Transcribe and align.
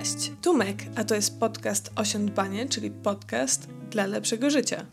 Cześć, 0.00 0.32
Tumek, 0.42 0.76
a 0.96 1.04
to 1.04 1.14
jest 1.14 1.38
podcast 1.38 1.90
Osiądbanie, 1.96 2.68
czyli 2.68 2.90
podcast 2.90 3.68
dla 3.90 4.06
lepszego 4.06 4.50
życia. 4.50 4.86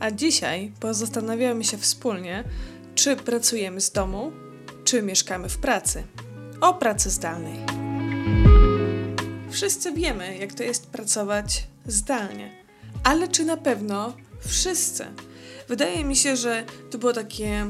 A 0.00 0.10
dzisiaj 0.10 0.72
pozastanawiamy 0.80 1.64
się 1.64 1.78
wspólnie, 1.78 2.44
czy 2.94 3.16
pracujemy 3.16 3.80
z 3.80 3.90
domu, 3.90 4.32
czy 4.84 5.02
mieszkamy 5.02 5.48
w 5.48 5.58
pracy. 5.58 6.02
O 6.60 6.74
pracy 6.74 7.10
zdalnej. 7.10 7.58
Wszyscy 9.50 9.92
wiemy, 9.92 10.38
jak 10.38 10.54
to 10.54 10.62
jest 10.62 10.86
pracować 10.86 11.66
zdalnie, 11.86 12.64
ale 13.04 13.28
czy 13.28 13.44
na 13.44 13.56
pewno 13.56 14.16
wszyscy? 14.46 15.06
Wydaje 15.68 16.04
mi 16.04 16.16
się, 16.16 16.36
że 16.36 16.64
to 16.90 16.98
było 16.98 17.12
takie 17.12 17.66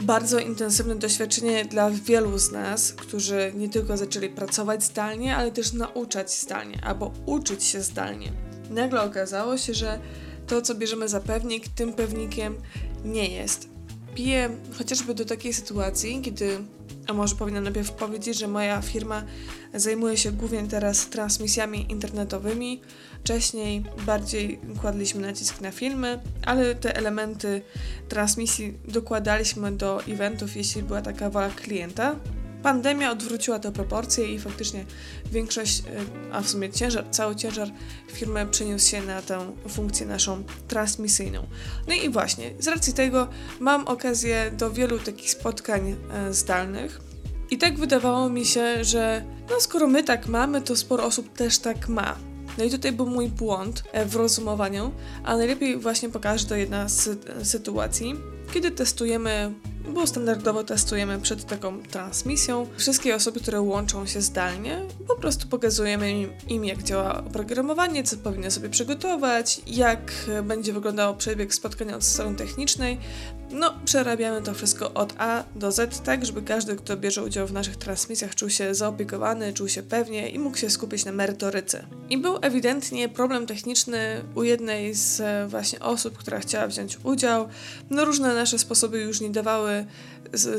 bardzo 0.00 0.38
intensywne 0.38 0.96
doświadczenie 0.96 1.64
dla 1.64 1.90
wielu 1.90 2.38
z 2.38 2.52
nas, 2.52 2.92
którzy 2.92 3.52
nie 3.56 3.68
tylko 3.68 3.96
zaczęli 3.96 4.28
pracować 4.28 4.84
zdalnie, 4.84 5.36
ale 5.36 5.50
też 5.50 5.72
nauczać 5.72 6.34
zdalnie 6.34 6.80
albo 6.84 7.12
uczyć 7.26 7.64
się 7.64 7.82
zdalnie. 7.82 8.32
Nagle 8.70 9.02
okazało 9.02 9.58
się, 9.58 9.74
że 9.74 9.98
to, 10.46 10.62
co 10.62 10.74
bierzemy 10.74 11.08
za 11.08 11.20
pewnik, 11.20 11.68
tym 11.68 11.92
pewnikiem 11.92 12.56
nie 13.04 13.28
jest. 13.28 13.77
Piję 14.18 14.50
chociażby 14.78 15.14
do 15.14 15.24
takiej 15.24 15.52
sytuacji, 15.52 16.20
kiedy 16.22 16.58
a 17.06 17.12
może 17.12 17.36
powinnam 17.36 17.64
najpierw 17.64 17.92
powiedzieć, 17.92 18.38
że 18.38 18.48
moja 18.48 18.82
firma 18.82 19.22
zajmuje 19.74 20.16
się 20.16 20.32
głównie 20.32 20.62
teraz 20.62 21.08
transmisjami 21.08 21.92
internetowymi. 21.92 22.80
Wcześniej 23.20 23.84
bardziej 24.06 24.60
kładliśmy 24.80 25.20
nacisk 25.20 25.60
na 25.60 25.70
filmy, 25.70 26.20
ale 26.46 26.74
te 26.74 26.96
elementy 26.96 27.62
transmisji 28.08 28.78
dokładaliśmy 28.88 29.72
do 29.72 30.02
eventów, 30.04 30.56
jeśli 30.56 30.82
była 30.82 31.02
taka 31.02 31.30
wola 31.30 31.50
klienta. 31.50 32.16
Pandemia 32.68 33.10
odwróciła 33.10 33.58
te 33.58 33.72
proporcje 33.72 34.34
i 34.34 34.38
faktycznie 34.38 34.84
większość, 35.32 35.80
e, 35.80 35.84
a 36.32 36.40
w 36.40 36.48
sumie 36.48 36.70
ciężar, 36.70 37.04
cały 37.10 37.36
ciężar 37.36 37.68
firmy 38.12 38.46
przeniósł 38.46 38.88
się 38.88 39.02
na 39.02 39.22
tę 39.22 39.52
funkcję 39.68 40.06
naszą 40.06 40.44
transmisyjną. 40.68 41.46
No 41.88 41.94
i 41.94 42.08
właśnie, 42.08 42.54
z 42.58 42.68
racji 42.68 42.92
tego 42.92 43.28
mam 43.60 43.86
okazję 43.86 44.50
do 44.58 44.70
wielu 44.70 44.98
takich 44.98 45.30
spotkań 45.30 45.96
e, 46.12 46.34
zdalnych. 46.34 47.00
I 47.50 47.58
tak 47.58 47.78
wydawało 47.78 48.28
mi 48.30 48.44
się, 48.44 48.84
że 48.84 49.24
no 49.50 49.60
skoro 49.60 49.86
my 49.86 50.04
tak 50.04 50.26
mamy, 50.26 50.62
to 50.62 50.76
sporo 50.76 51.04
osób 51.04 51.32
też 51.32 51.58
tak 51.58 51.88
ma. 51.88 52.16
No 52.58 52.64
i 52.64 52.70
tutaj 52.70 52.92
był 52.92 53.06
mój 53.06 53.28
błąd 53.28 53.82
e, 53.92 54.06
w 54.06 54.16
rozumowaniu, 54.16 54.92
a 55.24 55.36
najlepiej 55.36 55.76
właśnie 55.76 56.08
pokażę 56.08 56.46
to 56.46 56.56
jedna 56.56 56.88
z 56.88 57.18
sytuacji, 57.42 58.14
kiedy 58.52 58.70
testujemy 58.70 59.52
bo 59.88 60.06
standardowo 60.06 60.64
testujemy 60.64 61.20
przed 61.20 61.44
taką 61.44 61.82
transmisją 61.82 62.66
wszystkie 62.76 63.14
osoby, 63.14 63.40
które 63.40 63.60
łączą 63.60 64.06
się 64.06 64.20
zdalnie. 64.20 64.82
Po 65.08 65.16
prostu 65.16 65.48
pokazujemy 65.48 66.10
im, 66.10 66.30
im, 66.48 66.64
jak 66.64 66.82
działa 66.82 67.24
oprogramowanie, 67.24 68.04
co 68.04 68.16
powinny 68.16 68.50
sobie 68.50 68.68
przygotować, 68.68 69.60
jak 69.66 70.12
będzie 70.42 70.72
wyglądał 70.72 71.16
przebieg 71.16 71.54
spotkania 71.54 71.96
od 71.96 72.04
strony 72.04 72.36
technicznej. 72.36 72.98
No, 73.50 73.74
przerabiamy 73.84 74.42
to 74.42 74.54
wszystko 74.54 74.94
od 74.94 75.14
A 75.18 75.44
do 75.56 75.72
Z, 75.72 76.00
tak 76.00 76.26
żeby 76.26 76.42
każdy, 76.42 76.76
kto 76.76 76.96
bierze 76.96 77.24
udział 77.24 77.46
w 77.46 77.52
naszych 77.52 77.76
transmisjach, 77.76 78.34
czuł 78.34 78.50
się 78.50 78.74
zaopiekowany, 78.74 79.52
czuł 79.52 79.68
się 79.68 79.82
pewnie 79.82 80.28
i 80.28 80.38
mógł 80.38 80.56
się 80.56 80.70
skupić 80.70 81.04
na 81.04 81.12
merytoryce. 81.12 81.86
I 82.10 82.18
był 82.18 82.38
ewidentnie 82.42 83.08
problem 83.08 83.46
techniczny 83.46 84.24
u 84.34 84.42
jednej 84.42 84.94
z 84.94 85.22
właśnie 85.50 85.80
osób, 85.80 86.18
która 86.18 86.38
chciała 86.40 86.66
wziąć 86.66 86.98
udział. 87.04 87.48
No, 87.90 88.04
różne 88.04 88.34
nasze 88.34 88.58
sposoby 88.58 89.00
już 89.00 89.20
nie 89.20 89.30
dawały 89.30 89.86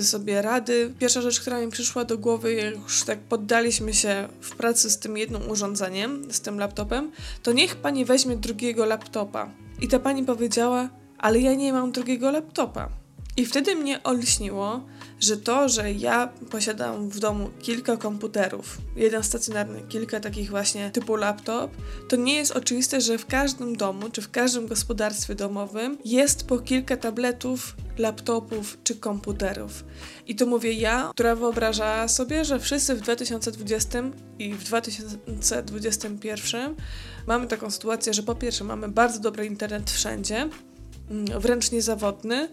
sobie 0.01 0.41
rady. 0.41 0.93
Pierwsza 0.99 1.21
rzecz, 1.21 1.39
która 1.39 1.61
mi 1.61 1.71
przyszła 1.71 2.05
do 2.05 2.17
głowy, 2.17 2.53
jak 2.53 2.75
już 2.75 3.03
tak 3.03 3.19
poddaliśmy 3.19 3.93
się 3.93 4.27
w 4.41 4.55
pracy 4.55 4.89
z 4.89 4.97
tym 4.97 5.17
jednym 5.17 5.49
urządzeniem, 5.49 6.33
z 6.33 6.41
tym 6.41 6.59
laptopem, 6.59 7.11
to 7.43 7.51
niech 7.51 7.75
pani 7.75 8.05
weźmie 8.05 8.37
drugiego 8.37 8.85
laptopa. 8.85 9.49
I 9.81 9.87
ta 9.87 9.99
pani 9.99 10.23
powiedziała, 10.23 10.89
ale 11.19 11.39
ja 11.39 11.53
nie 11.53 11.73
mam 11.73 11.91
drugiego 11.91 12.31
laptopa. 12.31 12.89
I 13.37 13.45
wtedy 13.45 13.75
mnie 13.75 14.03
olśniło, 14.03 14.81
że 15.19 15.37
to, 15.37 15.69
że 15.69 15.91
ja 15.91 16.30
posiadam 16.49 17.09
w 17.09 17.19
domu 17.19 17.49
kilka 17.59 17.97
komputerów, 17.97 18.77
jeden 18.95 19.23
stacjonarny, 19.23 19.81
kilka 19.89 20.19
takich 20.19 20.49
właśnie 20.49 20.91
typu 20.91 21.15
laptop, 21.15 21.71
to 22.09 22.15
nie 22.15 22.35
jest 22.35 22.52
oczywiste, 22.52 23.02
że 23.02 23.17
w 23.17 23.25
każdym 23.25 23.75
domu 23.75 24.09
czy 24.09 24.21
w 24.21 24.31
każdym 24.31 24.67
gospodarstwie 24.67 25.35
domowym 25.35 25.97
jest 26.05 26.47
po 26.47 26.59
kilka 26.59 26.97
tabletów, 26.97 27.75
laptopów 27.97 28.77
czy 28.83 28.95
komputerów. 28.95 29.83
I 30.27 30.35
to 30.35 30.45
mówię 30.45 30.73
ja, 30.73 31.09
która 31.13 31.35
wyobraża 31.35 32.08
sobie, 32.08 32.45
że 32.45 32.59
wszyscy 32.59 32.95
w 32.95 33.02
2020 33.02 34.03
i 34.39 34.53
w 34.53 34.63
2021 34.63 36.75
mamy 37.27 37.47
taką 37.47 37.71
sytuację, 37.71 38.13
że 38.13 38.23
po 38.23 38.35
pierwsze 38.35 38.63
mamy 38.63 38.89
bardzo 38.89 39.19
dobry 39.19 39.45
internet 39.45 39.91
wszędzie, 39.91 40.49
wręcz 41.39 41.71
niezawodny, 41.71 42.49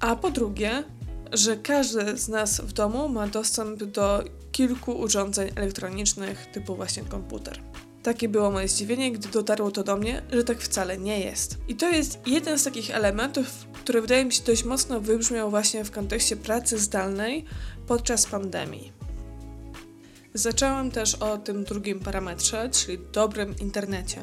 a 0.00 0.16
po 0.16 0.30
drugie, 0.30 0.84
że 1.32 1.56
każdy 1.56 2.18
z 2.18 2.28
nas 2.28 2.60
w 2.60 2.72
domu 2.72 3.08
ma 3.08 3.26
dostęp 3.26 3.84
do 3.84 4.24
kilku 4.52 4.92
urządzeń 4.92 5.50
elektronicznych, 5.56 6.46
typu 6.46 6.76
właśnie 6.76 7.02
komputer. 7.02 7.62
Takie 8.02 8.28
było 8.28 8.50
moje 8.50 8.68
zdziwienie, 8.68 9.12
gdy 9.12 9.28
dotarło 9.28 9.70
to 9.70 9.84
do 9.84 9.96
mnie, 9.96 10.22
że 10.32 10.44
tak 10.44 10.60
wcale 10.60 10.98
nie 10.98 11.20
jest. 11.20 11.58
I 11.68 11.74
to 11.74 11.88
jest 11.88 12.18
jeden 12.26 12.58
z 12.58 12.64
takich 12.64 12.90
elementów, 12.90 13.46
który 13.72 14.00
wydaje 14.00 14.24
mi 14.24 14.32
się 14.32 14.42
dość 14.42 14.64
mocno 14.64 15.00
wybrzmiał 15.00 15.50
właśnie 15.50 15.84
w 15.84 15.90
kontekście 15.90 16.36
pracy 16.36 16.78
zdalnej 16.78 17.44
podczas 17.86 18.26
pandemii. 18.26 18.92
Zaczęłam 20.34 20.90
też 20.90 21.14
o 21.14 21.38
tym 21.38 21.64
drugim 21.64 22.00
parametrze, 22.00 22.70
czyli 22.72 22.98
dobrym 23.12 23.54
internecie. 23.58 24.22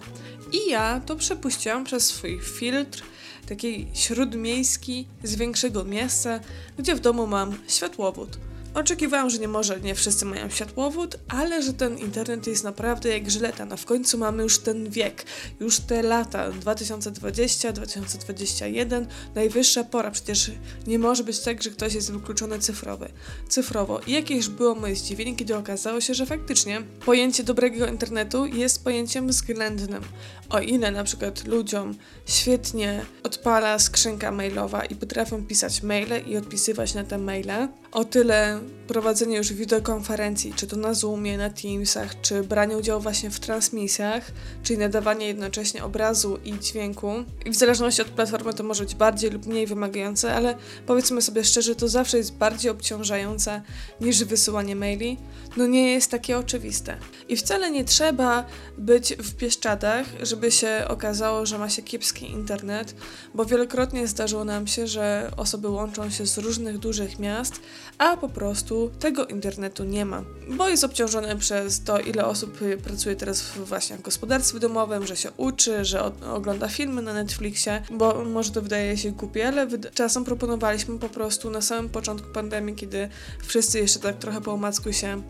I 0.52 0.70
ja 0.70 1.02
to 1.06 1.16
przepuściłam 1.16 1.84
przez 1.84 2.06
swój 2.06 2.40
filtr 2.42 3.04
taki 3.50 3.88
śródmiejski 3.94 5.08
z 5.24 5.36
większego 5.36 5.84
miasta, 5.86 6.40
gdzie 6.78 6.96
w 6.96 7.00
domu 7.00 7.28
mam 7.28 7.56
światłowód. 7.68 8.49
Oczekiwałam, 8.74 9.30
że 9.30 9.38
nie 9.40 9.48
może 9.48 9.80
nie 9.80 9.96
wszyscy 9.96 10.26
mają 10.26 10.50
światłowód, 10.50 11.20
ale 11.28 11.64
że 11.64 11.74
ten 11.74 11.98
internet 11.98 12.48
jest 12.48 12.64
naprawdę 12.64 13.10
jak 13.10 13.32
żyleta. 13.32 13.66
No 13.66 13.78
w 13.78 13.86
końcu 13.86 14.18
mamy 14.18 14.44
już 14.44 14.60
ten 14.60 14.90
wiek, 14.90 15.26
już 15.60 15.80
te 15.80 16.04
lata 16.04 16.52
2020, 16.52 17.72
2021, 17.72 19.08
najwyższa 19.36 19.84
pora. 19.84 20.12
Przecież 20.12 20.52
nie 20.88 21.00
może 21.00 21.24
być 21.24 21.40
tak, 21.40 21.64
że 21.64 21.70
ktoś 21.70 21.94
jest 21.94 22.12
wykluczony 22.12 22.60
cyfrowy, 22.60 23.10
cyfrowo. 23.48 24.00
I 24.08 24.12
jakież 24.12 24.50
było 24.50 24.76
moje 24.76 24.96
zdziwienie, 24.96 25.36
kiedy 25.36 25.56
okazało 25.56 26.02
się, 26.02 26.14
że 26.14 26.26
faktycznie 26.26 26.82
pojęcie 27.06 27.44
dobrego 27.44 27.88
internetu 27.88 28.46
jest 28.46 28.84
pojęciem 28.84 29.28
względnym. 29.28 30.04
O 30.50 30.60
ile 30.60 30.92
na 30.92 31.04
przykład 31.04 31.48
ludziom 31.48 31.96
świetnie 32.26 33.06
odpala 33.24 33.80
skrzynka 33.80 34.32
mailowa 34.32 34.86
i 34.86 34.96
potrafią 34.96 35.46
pisać 35.46 35.84
maile 35.84 36.28
i 36.28 36.38
odpisywać 36.38 36.94
na 36.94 37.04
te 37.04 37.18
maile, 37.18 37.68
o 37.92 38.06
tyle 38.06 38.60
prowadzenie 38.88 39.38
już 39.38 39.54
wideokonferencji, 39.54 40.54
czy 40.54 40.68
to 40.68 40.76
na 40.76 40.94
Zoomie, 40.94 41.38
na 41.38 41.50
Teamsach, 41.50 42.22
czy 42.22 42.44
branie 42.44 42.78
udziału 42.78 43.02
właśnie 43.02 43.30
w 43.30 43.40
transmisjach, 43.40 44.32
czyli 44.64 44.80
nadawanie 44.80 45.28
jednocześnie 45.28 45.84
obrazu 45.84 46.38
i 46.44 46.60
dźwięku. 46.60 47.12
I 47.46 47.50
w 47.50 47.56
zależności 47.56 48.02
od 48.02 48.08
platformy 48.08 48.54
to 48.54 48.64
może 48.64 48.84
być 48.84 48.96
bardziej 48.96 49.30
lub 49.32 49.46
mniej 49.46 49.68
wymagające, 49.68 50.34
ale 50.34 50.56
powiedzmy 50.86 51.22
sobie 51.22 51.44
szczerze, 51.44 51.76
to 51.76 51.88
zawsze 51.88 52.18
jest 52.18 52.34
bardziej 52.34 52.72
obciążające 52.72 53.62
niż 54.02 54.24
wysyłanie 54.24 54.76
maili. 54.76 55.18
No 55.58 55.68
nie 55.68 55.92
jest 55.92 56.12
takie 56.12 56.38
oczywiste. 56.38 56.98
I 57.28 57.38
wcale 57.38 57.72
nie 57.72 57.86
trzeba 57.86 58.46
być 58.78 59.14
w 59.14 59.36
Pieszczadach, 59.36 60.06
żeby 60.22 60.52
się 60.52 60.86
okazało, 60.88 61.46
że 61.46 61.58
ma 61.58 61.70
się 61.70 61.82
kiepski 61.82 62.32
internet, 62.32 62.96
bo 63.34 63.46
wielokrotnie 63.46 64.08
zdarzyło 64.08 64.46
nam 64.46 64.68
się, 64.68 64.88
że 64.88 65.32
osoby 65.38 65.70
łączą 65.70 66.10
się 66.10 66.28
z 66.28 66.38
różnych 66.38 66.78
dużych 66.78 67.20
miast, 67.20 67.62
a 67.98 68.18
po 68.18 68.30
prostu 68.30 68.92
tego 69.00 69.26
internetu 69.26 69.84
nie 69.84 70.06
ma, 70.06 70.24
bo 70.48 70.70
jest 70.70 70.84
obciążony 70.84 71.36
przez 71.36 71.84
to, 71.84 72.00
ile 72.00 72.26
osób 72.26 72.60
pracuje 72.84 73.16
teraz 73.16 73.44
właśnie 73.58 73.98
w 73.98 74.02
gospodarstwie 74.02 74.60
domowym, 74.60 75.08
że 75.08 75.18
się 75.18 75.32
uczy, 75.38 75.86
że 75.86 76.04
ogląda 76.34 76.68
filmy 76.68 77.02
na 77.02 77.14
Netflixie, 77.14 77.84
bo 77.92 78.26
może 78.26 78.52
to 78.52 78.62
wydaje 78.62 78.98
się 78.98 79.12
głupie, 79.12 79.48
ale 79.48 79.68
czasem 79.94 80.26
proponowaliśmy 80.26 81.00
po 81.00 81.10
prostu 81.10 81.50
na 81.50 81.62
samym 81.62 81.90
początku 81.90 82.34
pandemii, 82.34 82.76
kiedy 82.76 83.10
wszyscy 83.46 83.80
jeszcze 83.80 84.00
tak 84.00 84.18
trochę 84.18 84.42
po 84.42 84.54
omacku 84.54 84.94
się 84.94 85.22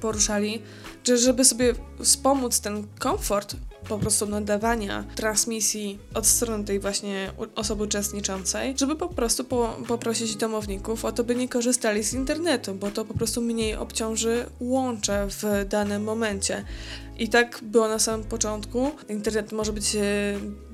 poruszali, 0.00 0.62
że 1.04 1.18
żeby 1.18 1.44
sobie 1.44 1.74
wspomóc 2.02 2.60
ten 2.60 2.86
komfort 2.98 3.56
po 3.88 3.98
prostu 3.98 4.26
nadawania 4.26 5.04
transmisji 5.14 5.98
od 6.14 6.26
strony 6.26 6.64
tej 6.64 6.80
właśnie 6.80 7.32
osoby 7.54 7.84
uczestniczącej, 7.84 8.74
żeby 8.78 8.96
po 8.96 9.08
prostu 9.08 9.44
po, 9.44 9.76
poprosić 9.88 10.36
domowników 10.36 11.04
o 11.04 11.12
to, 11.12 11.24
by 11.24 11.36
nie 11.36 11.48
korzystali 11.48 12.02
z 12.02 12.12
internetu, 12.12 12.74
bo 12.74 12.90
to 12.90 13.04
po 13.04 13.14
prostu 13.14 13.40
mniej 13.40 13.74
obciąży 13.74 14.46
łącze 14.60 15.26
w 15.30 15.68
danym 15.68 16.04
momencie. 16.04 16.64
I 17.18 17.28
tak 17.28 17.60
było 17.62 17.88
na 17.88 17.98
samym 17.98 18.26
początku. 18.26 18.90
Internet 19.08 19.52
może 19.52 19.72
być 19.72 19.96
e, 19.96 20.00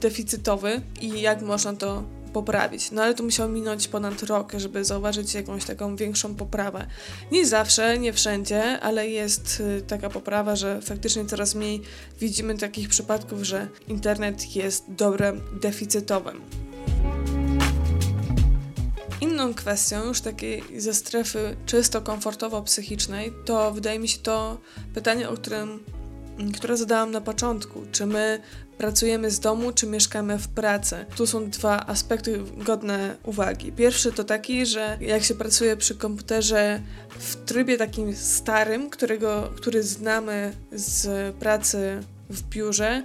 deficytowy 0.00 0.80
i 1.00 1.20
jak 1.20 1.42
można 1.42 1.72
to 1.72 2.17
poprawić. 2.28 2.90
No 2.90 3.02
ale 3.02 3.14
to 3.14 3.22
musiało 3.22 3.48
minąć 3.48 3.88
ponad 3.88 4.22
rok, 4.22 4.52
żeby 4.56 4.84
zauważyć 4.84 5.34
jakąś 5.34 5.64
taką 5.64 5.96
większą 5.96 6.34
poprawę. 6.34 6.86
Nie 7.32 7.46
zawsze, 7.46 7.98
nie 7.98 8.12
wszędzie, 8.12 8.80
ale 8.80 9.08
jest 9.08 9.60
y, 9.60 9.82
taka 9.82 10.10
poprawa, 10.10 10.56
że 10.56 10.80
faktycznie 10.82 11.26
coraz 11.26 11.54
mniej 11.54 11.82
widzimy 12.20 12.58
takich 12.58 12.88
przypadków, 12.88 13.42
że 13.42 13.68
internet 13.88 14.56
jest 14.56 14.84
dobrem 14.88 15.40
deficytowym. 15.60 16.40
Inną 19.20 19.54
kwestią, 19.54 20.04
już 20.04 20.20
takiej 20.20 20.62
ze 20.76 20.94
strefy 20.94 21.56
czysto 21.66 22.00
komfortowo-psychicznej, 22.00 23.32
to 23.44 23.72
wydaje 23.72 23.98
mi 23.98 24.08
się 24.08 24.18
to 24.18 24.58
pytanie, 24.94 25.28
o 25.28 25.34
którym, 25.34 25.84
które 26.54 26.76
zadałam 26.76 27.10
na 27.10 27.20
początku. 27.20 27.82
Czy 27.92 28.06
my 28.06 28.40
pracujemy 28.78 29.30
z 29.30 29.40
domu, 29.40 29.72
czy 29.72 29.86
mieszkamy 29.86 30.38
w 30.38 30.48
pracy? 30.48 31.06
Tu 31.16 31.26
są 31.26 31.50
dwa 31.50 31.86
aspekty 31.86 32.40
godne 32.56 33.16
uwagi. 33.24 33.72
Pierwszy 33.72 34.12
to 34.12 34.24
taki, 34.24 34.66
że 34.66 34.98
jak 35.00 35.24
się 35.24 35.34
pracuje 35.34 35.76
przy 35.76 35.94
komputerze 35.94 36.80
w 37.18 37.36
trybie 37.36 37.76
takim 37.76 38.16
starym, 38.16 38.90
którego, 38.90 39.52
który 39.56 39.82
znamy 39.82 40.52
z 40.72 41.34
pracy 41.36 42.00
w 42.30 42.42
biurze, 42.42 43.02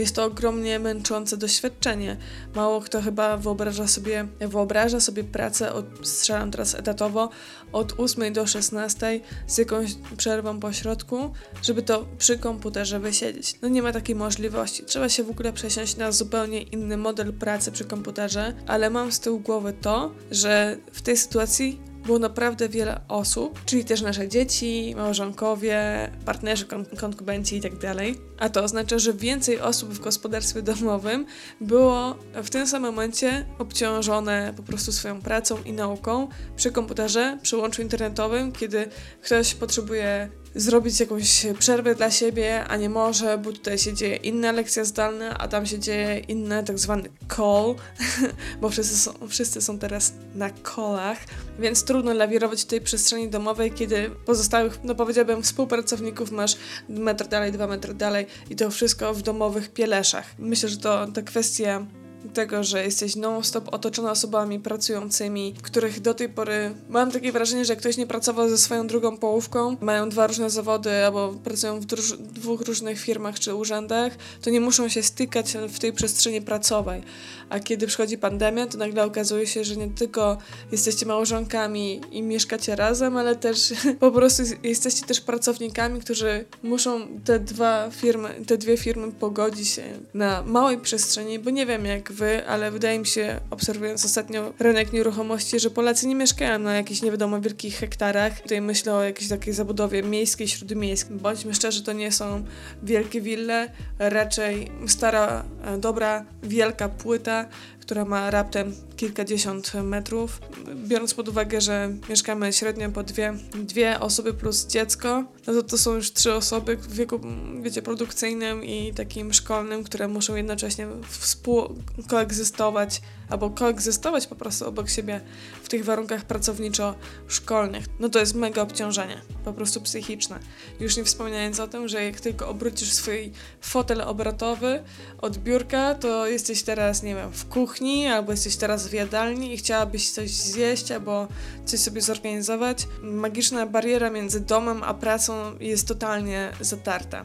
jest 0.00 0.16
to 0.16 0.24
ogromnie 0.24 0.78
męczące 0.78 1.36
doświadczenie. 1.36 2.16
Mało 2.54 2.80
kto 2.80 3.02
chyba 3.02 3.36
wyobraża 3.36 3.88
sobie, 3.88 4.26
wyobraża 4.40 5.00
sobie 5.00 5.24
pracę, 5.24 5.72
od, 5.72 5.86
strzelam 6.02 6.50
teraz 6.50 6.74
etatowo, 6.74 7.30
od 7.72 8.00
8 8.00 8.32
do 8.32 8.46
16 8.46 9.20
z 9.46 9.58
jakąś 9.58 9.94
przerwą 10.16 10.60
po 10.60 10.72
środku, 10.72 11.32
żeby 11.62 11.82
to 11.82 12.06
przy 12.18 12.38
komputerze 12.38 13.00
wysiedzieć. 13.00 13.54
No 13.62 13.68
nie 13.68 13.82
ma 13.82 13.92
takiej 13.92 14.16
możliwości. 14.16 14.84
Trzeba 14.84 15.08
się 15.08 15.24
w 15.24 15.30
ogóle 15.30 15.52
przesiąść 15.52 15.96
na 15.96 16.12
zupełnie 16.12 16.62
inny 16.62 16.96
model 16.96 17.32
pracy 17.32 17.72
przy 17.72 17.84
komputerze, 17.84 18.54
ale 18.66 18.90
mam 18.90 19.12
z 19.12 19.20
tyłu 19.20 19.40
głowy 19.40 19.72
to, 19.80 20.12
że 20.30 20.76
w 20.92 21.02
tej 21.02 21.16
sytuacji 21.16 21.91
było 22.06 22.18
naprawdę 22.18 22.68
wiele 22.68 23.00
osób, 23.08 23.64
czyli 23.64 23.84
też 23.84 24.02
nasze 24.02 24.28
dzieci, 24.28 24.94
małżonkowie, 24.96 26.10
partnerzy, 26.24 26.66
kon 26.66 26.84
konkubenci 26.84 27.56
itd. 27.56 27.94
Tak 27.94 27.98
A 28.38 28.48
to 28.48 28.64
oznacza, 28.64 28.98
że 28.98 29.12
więcej 29.12 29.60
osób 29.60 29.94
w 29.94 30.00
gospodarstwie 30.00 30.62
domowym 30.62 31.26
było 31.60 32.16
w 32.34 32.50
tym 32.50 32.66
samym 32.66 32.90
momencie 32.90 33.46
obciążone 33.58 34.54
po 34.56 34.62
prostu 34.62 34.92
swoją 34.92 35.20
pracą 35.20 35.62
i 35.62 35.72
nauką 35.72 36.28
przy 36.56 36.72
komputerze, 36.72 37.38
przy 37.42 37.56
łączu 37.56 37.82
internetowym, 37.82 38.52
kiedy 38.52 38.88
ktoś 39.22 39.54
potrzebuje 39.54 40.28
zrobić 40.54 41.00
jakąś 41.00 41.46
przerwę 41.58 41.94
dla 41.94 42.10
siebie, 42.10 42.64
a 42.64 42.76
nie 42.76 42.88
może, 42.88 43.38
bo 43.38 43.52
tutaj 43.52 43.78
się 43.78 43.94
dzieje 43.94 44.16
inna 44.16 44.52
lekcja 44.52 44.84
zdalna, 44.84 45.38
a 45.38 45.48
tam 45.48 45.66
się 45.66 45.78
dzieje 45.78 46.18
inny 46.18 46.64
tak 46.64 46.78
zwany 46.78 47.08
call, 47.36 47.74
bo 48.60 48.70
wszyscy 48.70 48.98
są, 48.98 49.12
wszyscy 49.28 49.60
są 49.60 49.78
teraz 49.78 50.12
na 50.34 50.50
callach, 50.50 51.18
więc 51.58 51.84
trudno 51.92 52.14
lawirować 52.14 52.62
w 52.62 52.66
tej 52.66 52.80
przestrzeni 52.80 53.28
domowej, 53.28 53.72
kiedy 53.72 54.10
pozostałych, 54.26 54.78
no 54.84 54.94
powiedziałbym, 54.94 55.42
współpracowników 55.42 56.30
masz 56.30 56.56
metr 56.88 57.26
dalej, 57.26 57.52
dwa 57.52 57.66
metry 57.66 57.94
dalej 57.94 58.26
i 58.50 58.56
to 58.56 58.70
wszystko 58.70 59.14
w 59.14 59.22
domowych 59.22 59.72
pieleszach. 59.72 60.34
Myślę, 60.38 60.68
że 60.68 60.76
to 60.76 61.06
ta 61.06 61.22
kwestia 61.22 61.86
tego, 62.34 62.64
że 62.64 62.84
jesteś 62.84 63.16
non-stop 63.16 63.74
otoczona 63.74 64.10
osobami 64.10 64.60
pracującymi, 64.60 65.54
których 65.62 66.00
do 66.00 66.14
tej 66.14 66.28
pory 66.28 66.74
mam 66.88 67.10
takie 67.10 67.32
wrażenie, 67.32 67.64
że 67.64 67.76
ktoś 67.76 67.96
nie 67.96 68.06
pracował 68.06 68.48
ze 68.48 68.58
swoją 68.58 68.86
drugą 68.86 69.16
połówką, 69.16 69.76
mają 69.80 70.08
dwa 70.08 70.26
różne 70.26 70.50
zawody 70.50 71.04
albo 71.04 71.34
pracują 71.44 71.80
w 71.80 71.84
dwóch 72.16 72.60
różnych 72.60 73.00
firmach 73.00 73.40
czy 73.40 73.54
urzędach, 73.54 74.12
to 74.42 74.50
nie 74.50 74.60
muszą 74.60 74.88
się 74.88 75.02
stykać 75.02 75.52
w 75.68 75.78
tej 75.78 75.92
przestrzeni 75.92 76.42
pracowej. 76.42 77.02
A 77.48 77.60
kiedy 77.60 77.86
przychodzi 77.86 78.18
pandemia, 78.18 78.66
to 78.66 78.78
nagle 78.78 79.04
okazuje 79.04 79.46
się, 79.46 79.64
że 79.64 79.76
nie 79.76 79.88
tylko 79.88 80.38
jesteście 80.72 81.06
małżonkami 81.06 82.00
i 82.10 82.22
mieszkacie 82.22 82.76
razem, 82.76 83.16
ale 83.16 83.36
też 83.36 83.72
po 84.00 84.10
prostu 84.10 84.42
jesteście 84.62 85.06
też 85.06 85.20
pracownikami, 85.20 86.00
którzy 86.00 86.44
muszą 86.62 87.08
te 87.24 87.40
dwa 87.40 87.90
firmy, 87.90 88.34
te 88.46 88.58
dwie 88.58 88.76
firmy 88.76 89.12
pogodzić 89.12 89.68
się 89.68 89.82
na 90.14 90.42
małej 90.42 90.78
przestrzeni, 90.78 91.38
bo 91.38 91.50
nie 91.50 91.66
wiem 91.66 91.86
jak 91.86 92.11
wy, 92.12 92.46
ale 92.46 92.70
wydaje 92.70 92.98
mi 92.98 93.06
się, 93.06 93.40
obserwując 93.50 94.04
ostatnio 94.04 94.52
rynek 94.58 94.92
nieruchomości, 94.92 95.60
że 95.60 95.70
Polacy 95.70 96.06
nie 96.06 96.14
mieszkają 96.14 96.58
na 96.58 96.74
jakichś 96.74 97.02
nie 97.02 97.10
wiadomo 97.10 97.40
wielkich 97.40 97.76
hektarach. 97.76 98.40
Tutaj 98.40 98.60
myślę 98.60 98.94
o 98.94 99.02
jakiejś 99.02 99.28
takiej 99.28 99.54
zabudowie 99.54 100.02
miejskiej, 100.02 100.48
śródmiejskiej. 100.48 101.16
Bądźmy 101.16 101.54
szczerzy, 101.54 101.82
to 101.82 101.92
nie 101.92 102.12
są 102.12 102.44
wielkie 102.82 103.20
wille, 103.20 103.72
raczej 103.98 104.70
stara, 104.86 105.44
e, 105.64 105.78
dobra, 105.78 106.24
wielka 106.42 106.88
płyta, 106.88 107.48
która 107.82 108.04
ma 108.04 108.30
raptem 108.30 108.74
kilkadziesiąt 108.96 109.74
metrów. 109.74 110.40
Biorąc 110.74 111.14
pod 111.14 111.28
uwagę, 111.28 111.60
że 111.60 111.92
mieszkamy 112.08 112.52
średnio 112.52 112.90
po 112.90 113.02
dwie, 113.02 113.34
dwie 113.54 114.00
osoby 114.00 114.34
plus 114.34 114.66
dziecko, 114.66 115.24
no 115.46 115.52
to 115.52 115.62
to 115.62 115.78
są 115.78 115.94
już 115.94 116.12
trzy 116.12 116.34
osoby 116.34 116.76
w 116.76 116.94
wieku, 116.94 117.20
wiecie, 117.62 117.82
produkcyjnym 117.82 118.64
i 118.64 118.92
takim 118.94 119.32
szkolnym, 119.32 119.84
które 119.84 120.08
muszą 120.08 120.34
jednocześnie 120.34 120.86
współkoegzystować 121.08 123.02
albo 123.28 123.50
koegzystować 123.50 124.26
po 124.26 124.34
prostu 124.34 124.68
obok 124.68 124.90
siebie 124.90 125.20
w 125.62 125.68
tych 125.68 125.84
warunkach 125.84 126.26
pracowniczo-szkolnych. 126.26 127.84
No 128.00 128.08
to 128.08 128.18
jest 128.18 128.34
mega 128.34 128.62
obciążenie, 128.62 129.22
po 129.44 129.52
prostu 129.52 129.80
psychiczne. 129.80 130.38
Już 130.80 130.96
nie 130.96 131.04
wspominając 131.04 131.60
o 131.60 131.68
tym, 131.68 131.88
że 131.88 132.04
jak 132.04 132.20
tylko 132.20 132.48
obrócisz 132.48 132.92
swój 132.92 133.32
fotel 133.60 134.00
obrotowy 134.00 134.82
od 135.18 135.38
biurka, 135.38 135.94
to 135.94 136.26
jesteś 136.26 136.62
teraz, 136.62 137.02
nie 137.02 137.14
wiem, 137.14 137.32
w 137.32 137.48
kuchni, 137.48 137.71
albo 138.12 138.32
jesteś 138.32 138.56
teraz 138.56 138.88
w 138.88 138.92
jadalni 138.92 139.54
i 139.54 139.56
chciałabyś 139.56 140.10
coś 140.10 140.30
zjeść, 140.30 140.92
albo 140.92 141.28
coś 141.64 141.80
sobie 141.80 142.00
zorganizować. 142.00 142.86
Magiczna 143.02 143.66
bariera 143.66 144.10
między 144.10 144.40
domem 144.40 144.82
a 144.82 144.94
pracą 144.94 145.58
jest 145.60 145.88
totalnie 145.88 146.52
zatarta. 146.60 147.24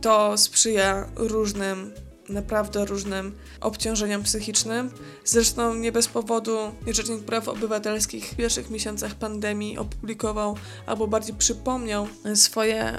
To 0.00 0.38
sprzyja 0.38 1.08
różnym 1.16 1.92
naprawdę 2.28 2.84
różnym 2.84 3.32
obciążeniom 3.64 4.22
psychicznym. 4.22 4.90
Zresztą 5.24 5.74
nie 5.74 5.92
bez 5.92 6.08
powodu 6.08 6.56
Rzecznik 6.86 7.20
Praw 7.20 7.48
Obywatelskich 7.48 8.30
w 8.30 8.36
pierwszych 8.36 8.70
miesiącach 8.70 9.14
pandemii 9.14 9.78
opublikował, 9.78 10.56
albo 10.86 11.06
bardziej 11.06 11.34
przypomniał 11.34 12.08
swoje 12.34 12.96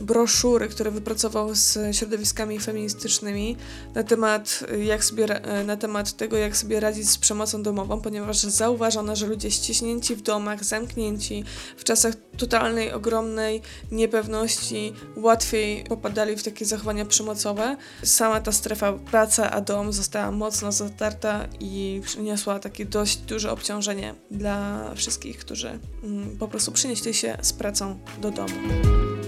y, 0.00 0.04
broszury, 0.04 0.68
które 0.68 0.90
wypracował 0.90 1.54
z 1.54 1.96
środowiskami 1.96 2.60
feministycznymi 2.60 3.56
na 3.94 4.02
temat, 4.02 4.64
jak 4.84 5.04
sobie, 5.04 5.26
na 5.66 5.76
temat 5.76 6.12
tego, 6.12 6.36
jak 6.36 6.56
sobie 6.56 6.80
radzić 6.80 7.10
z 7.10 7.18
przemocą 7.18 7.62
domową, 7.62 8.00
ponieważ 8.00 8.36
zauważono, 8.36 9.16
że 9.16 9.26
ludzie 9.26 9.50
ściśnięci 9.50 10.16
w 10.16 10.22
domach, 10.22 10.64
zamknięci 10.64 11.44
w 11.76 11.84
czasach 11.84 12.14
totalnej, 12.36 12.92
ogromnej 12.92 13.62
niepewności 13.92 14.92
łatwiej 15.16 15.84
popadali 15.84 16.36
w 16.36 16.42
takie 16.42 16.64
zachowania 16.64 17.04
przemocowe 17.04 17.76
sama 18.02 18.40
ta 18.40 18.52
strefa 18.52 18.92
praca 18.92 19.50
a 19.56 19.60
dom 19.60 19.92
została 19.92 20.30
mocno 20.30 20.72
zatarta 20.72 21.46
i 21.60 22.00
przyniosła 22.04 22.58
takie 22.58 22.84
dość 22.84 23.16
duże 23.16 23.50
obciążenie 23.50 24.14
dla 24.30 24.90
wszystkich, 24.94 25.38
którzy 25.38 25.78
mm, 26.02 26.38
po 26.38 26.48
prostu 26.48 26.72
przynieśli 26.72 27.14
się 27.14 27.38
z 27.42 27.52
pracą 27.52 27.98
do 28.20 28.30
domu. 28.30 28.54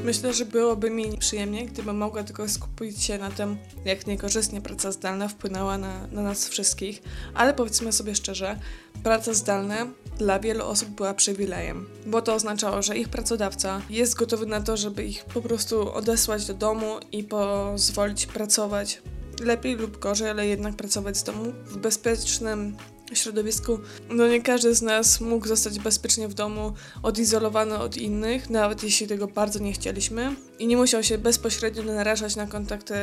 Myślę, 0.04 0.34
że 0.34 0.44
byłoby 0.44 0.90
mi 0.90 1.18
przyjemnie, 1.18 1.66
gdybym 1.66 1.96
mogła 1.96 2.24
tylko 2.24 2.48
skupić 2.48 3.02
się 3.02 3.18
na 3.18 3.30
tym, 3.30 3.56
jak 3.84 4.06
niekorzystnie 4.06 4.60
praca 4.60 4.92
zdalna 4.92 5.28
wpłynęła 5.28 5.78
na, 5.78 6.06
na 6.06 6.22
nas 6.22 6.48
wszystkich, 6.48 7.02
ale 7.34 7.54
powiedzmy 7.54 7.92
sobie 7.92 8.14
szczerze, 8.14 8.58
praca 9.02 9.34
zdalna 9.34 9.86
dla 10.18 10.38
wielu 10.38 10.64
osób 10.64 10.88
była 10.88 11.14
przywilejem, 11.14 11.86
bo 12.06 12.22
to 12.22 12.34
oznaczało, 12.34 12.82
że 12.82 12.98
ich 12.98 13.08
pracodawca 13.08 13.82
jest 13.90 14.14
gotowy 14.14 14.46
na 14.46 14.60
to, 14.60 14.76
żeby 14.76 15.04
ich 15.04 15.24
po 15.24 15.42
prostu 15.42 15.92
odesłać 15.92 16.46
do 16.46 16.54
domu 16.54 16.96
i 17.12 17.24
pozwolić 17.24 18.26
pracować 18.26 19.02
lepiej 19.40 19.76
lub 19.76 19.98
gorzej, 19.98 20.30
ale 20.30 20.46
jednak 20.46 20.76
pracować 20.76 21.16
z 21.16 21.22
domu 21.22 21.44
w 21.66 21.76
bezpiecznym 21.76 22.76
środowisku. 23.14 23.78
No 24.10 24.28
nie 24.28 24.42
każdy 24.42 24.74
z 24.74 24.82
nas 24.82 25.20
mógł 25.20 25.46
zostać 25.46 25.78
bezpiecznie 25.78 26.28
w 26.28 26.34
domu, 26.34 26.72
odizolowany 27.02 27.78
od 27.78 27.96
innych, 27.96 28.50
nawet 28.50 28.82
jeśli 28.82 29.06
tego 29.06 29.26
bardzo 29.26 29.58
nie 29.58 29.72
chcieliśmy. 29.72 30.36
I 30.58 30.66
nie 30.66 30.76
musiał 30.76 31.02
się 31.02 31.18
bezpośrednio 31.18 31.82
narażać 31.82 32.36
na 32.36 32.46
kontakty, 32.46 32.94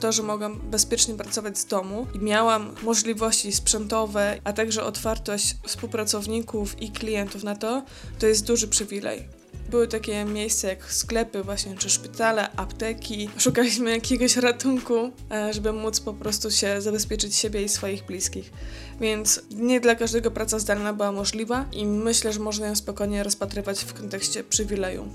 to, 0.00 0.12
że 0.12 0.22
mogłam 0.22 0.60
bezpiecznie 0.70 1.14
pracować 1.14 1.58
z 1.58 1.66
domu. 1.66 2.06
I 2.14 2.18
miałam 2.18 2.74
możliwości 2.82 3.52
sprzętowe, 3.52 4.40
a 4.44 4.52
także 4.52 4.84
otwartość 4.84 5.56
współpracowników 5.66 6.82
i 6.82 6.90
klientów 6.90 7.44
na 7.44 7.56
to, 7.56 7.82
to 8.18 8.26
jest 8.26 8.46
duży 8.46 8.68
przywilej. 8.68 9.28
Były 9.70 9.88
takie 9.88 10.24
miejsca 10.24 10.68
jak 10.68 10.92
sklepy 10.92 11.42
właśnie, 11.42 11.74
czy 11.74 11.90
szpitale, 11.90 12.50
apteki. 12.56 13.30
Szukaliśmy 13.38 13.90
jakiegoś 13.90 14.36
ratunku, 14.36 15.10
e, 15.30 15.52
żeby 15.52 15.72
móc 15.72 16.00
po 16.00 16.14
prostu 16.14 16.50
się 16.50 16.80
zabezpieczyć 16.80 17.36
siebie 17.36 17.62
i 17.62 17.68
swoich 17.68 18.06
bliskich. 18.06 18.52
Więc 19.00 19.40
nie 19.50 19.80
dla 19.80 19.94
każdego 19.94 20.30
praca 20.30 20.58
zdalna 20.58 20.92
była 20.92 21.12
możliwa 21.12 21.64
i 21.72 21.86
myślę, 21.86 22.32
że 22.32 22.40
można 22.40 22.66
ją 22.66 22.76
spokojnie 22.76 23.22
rozpatrywać 23.22 23.84
w 23.84 23.94
kontekście 23.94 24.44
przywileju 24.44 25.08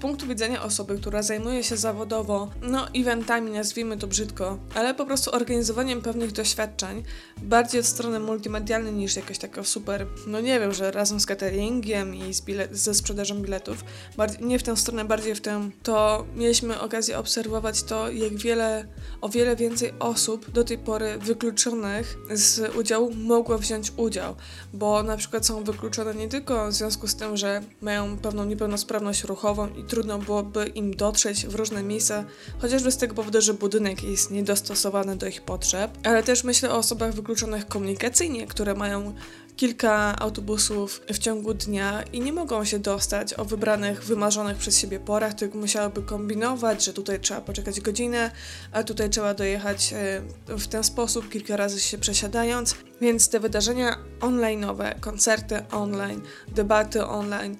punktu 0.00 0.26
widzenia 0.26 0.62
osoby, 0.62 0.98
która 0.98 1.22
zajmuje 1.22 1.64
się 1.64 1.76
zawodowo, 1.76 2.50
no, 2.62 2.86
eventami, 2.96 3.50
nazwijmy 3.50 3.96
to 3.96 4.06
brzydko, 4.06 4.58
ale 4.74 4.94
po 4.94 5.06
prostu 5.06 5.30
organizowaniem 5.34 6.02
pewnych 6.02 6.32
doświadczeń, 6.32 7.02
bardziej 7.42 7.80
od 7.80 7.86
strony 7.86 8.20
multimedialnej 8.20 8.92
niż 8.92 9.16
jakoś 9.16 9.38
taka 9.38 9.64
super, 9.64 10.06
no 10.26 10.40
nie 10.40 10.60
wiem, 10.60 10.72
że 10.72 10.90
razem 10.90 11.20
z 11.20 11.26
cateringiem 11.26 12.14
i 12.14 12.34
z 12.34 12.40
bilet, 12.40 12.76
ze 12.76 12.94
sprzedażą 12.94 13.42
biletów, 13.42 13.84
bardziej, 14.16 14.44
nie 14.44 14.58
w 14.58 14.62
tę 14.62 14.76
stronę, 14.76 15.04
bardziej 15.04 15.34
w 15.34 15.40
tę, 15.40 15.70
to 15.82 16.26
mieliśmy 16.36 16.80
okazję 16.80 17.18
obserwować 17.18 17.82
to, 17.82 18.10
jak 18.10 18.36
wiele, 18.36 18.86
o 19.20 19.28
wiele 19.28 19.56
więcej 19.56 19.92
osób 19.98 20.50
do 20.50 20.64
tej 20.64 20.78
pory 20.78 21.18
wykluczonych 21.18 22.16
z 22.30 22.76
udziału 22.76 23.14
mogło 23.14 23.58
wziąć 23.58 23.92
udział, 23.96 24.34
bo 24.72 25.02
na 25.02 25.16
przykład 25.16 25.46
są 25.46 25.64
wykluczone 25.64 26.14
nie 26.14 26.28
tylko 26.28 26.68
w 26.68 26.72
związku 26.72 27.08
z 27.08 27.16
tym, 27.16 27.36
że 27.36 27.62
mają 27.80 28.18
pewną 28.18 28.44
niepełnosprawność 28.44 29.24
ruchową 29.24 29.68
i 29.68 29.84
trudno 29.90 30.18
byłoby 30.18 30.66
im 30.66 30.96
dotrzeć 30.96 31.46
w 31.46 31.54
różne 31.54 31.82
miejsca, 31.82 32.24
chociażby 32.58 32.90
z 32.90 32.96
tego 32.96 33.14
powodu, 33.14 33.40
że 33.40 33.54
budynek 33.54 34.02
jest 34.02 34.30
niedostosowany 34.30 35.16
do 35.16 35.26
ich 35.26 35.42
potrzeb, 35.42 35.90
ale 36.04 36.22
też 36.22 36.44
myślę 36.44 36.70
o 36.70 36.76
osobach 36.76 37.14
wykluczonych 37.14 37.66
komunikacyjnie, 37.66 38.46
które 38.46 38.74
mają 38.74 39.14
kilka 39.60 40.18
autobusów 40.18 41.00
w 41.12 41.18
ciągu 41.18 41.54
dnia 41.54 42.02
i 42.02 42.20
nie 42.20 42.32
mogą 42.32 42.64
się 42.64 42.78
dostać 42.78 43.34
o 43.34 43.44
wybranych, 43.44 44.04
wymarzonych 44.04 44.56
przez 44.56 44.78
siebie 44.78 45.00
porach, 45.00 45.34
tylko 45.34 45.58
musiałyby 45.58 46.02
kombinować, 46.02 46.84
że 46.84 46.92
tutaj 46.92 47.20
trzeba 47.20 47.40
poczekać 47.40 47.80
godzinę, 47.80 48.30
a 48.72 48.82
tutaj 48.82 49.10
trzeba 49.10 49.34
dojechać 49.34 49.92
e, 49.92 50.22
w 50.48 50.66
ten 50.66 50.84
sposób, 50.84 51.28
kilka 51.28 51.56
razy 51.56 51.80
się 51.80 51.98
przesiadając. 51.98 52.74
Więc 53.00 53.28
te 53.28 53.40
wydarzenia 53.40 53.96
online'owe, 54.20 55.00
koncerty 55.00 55.62
online, 55.70 56.20
debaty 56.48 57.06
online, 57.06 57.56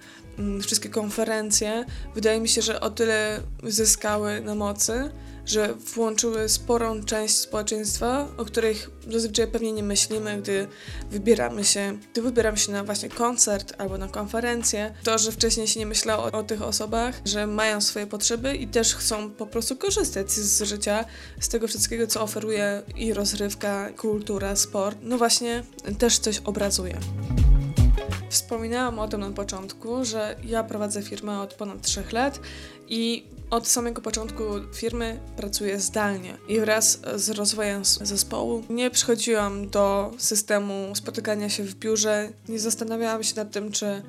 wszystkie 0.63 0.89
konferencje, 0.89 1.85
wydaje 2.15 2.41
mi 2.41 2.49
się, 2.49 2.63
że 2.63 2.81
o 2.81 2.91
tyle 2.91 3.41
zyskały 3.63 4.41
na 4.41 4.55
mocy, 4.55 5.11
że 5.47 5.75
włączyły 5.75 6.49
sporą 6.49 7.05
część 7.05 7.37
społeczeństwa, 7.37 8.29
o 8.37 8.45
których 8.45 8.91
zazwyczaj 9.11 9.47
pewnie 9.47 9.73
nie 9.73 9.83
myślimy, 9.83 10.43
gdy 10.43 10.67
wybieramy 11.11 11.65
się, 11.65 11.99
gdy 12.13 12.23
wybieram 12.23 12.57
się 12.57 12.73
na 12.73 12.85
właśnie 12.85 13.09
koncert 13.09 13.75
albo 13.79 13.99
na 13.99 14.09
konferencję. 14.09 14.95
To, 15.05 15.19
że 15.19 15.33
wcześniej 15.33 15.67
się 15.67 15.81
nie 15.81 15.87
myślało 15.87 16.25
o, 16.25 16.33
o 16.33 16.43
tych 16.43 16.63
osobach, 16.63 17.21
że 17.25 17.47
mają 17.47 17.81
swoje 17.81 18.07
potrzeby 18.07 18.55
i 18.55 18.67
też 18.67 18.95
chcą 18.95 19.31
po 19.31 19.47
prostu 19.47 19.77
korzystać 19.77 20.31
z 20.31 20.63
życia, 20.63 21.05
z 21.41 21.49
tego 21.49 21.69
wszystkiego, 21.69 22.07
co 22.07 22.23
oferuje 22.23 22.83
i 22.97 23.15
rozrywka, 23.15 23.91
kultura, 23.91 24.57
sport, 24.57 24.99
no 25.03 25.19
właśnie 25.19 25.63
też 25.99 26.19
coś 26.19 26.39
obrazuje. 26.39 27.01
Wspominałam 28.31 28.99
o 28.99 29.09
tym 29.09 29.21
na 29.21 29.31
początku, 29.31 30.05
że 30.05 30.37
ja 30.45 30.65
prowadzę 30.65 31.03
firmę 31.03 31.41
od 31.41 31.55
ponad 31.55 31.83
3 31.83 32.05
lat 32.13 32.41
i 32.89 33.25
od 33.51 33.69
samego 33.69 34.03
początku 34.03 34.43
firmy 34.75 35.21
pracuję 35.37 35.81
zdalnie. 35.81 36.37
I 36.49 36.61
wraz 36.61 37.01
z 37.17 37.31
rozwojem 37.31 37.85
zespołu 37.85 38.63
nie 38.69 38.91
przychodziłam 38.91 39.69
do 39.69 40.11
systemu 40.19 40.95
spotykania 40.95 41.49
się 41.49 41.63
w 41.65 41.75
biurze, 41.75 42.29
nie 42.49 42.59
zastanawiałam 42.59 43.23
się 43.23 43.37
nad 43.37 43.51
tym, 43.51 43.73
czy 43.73 44.03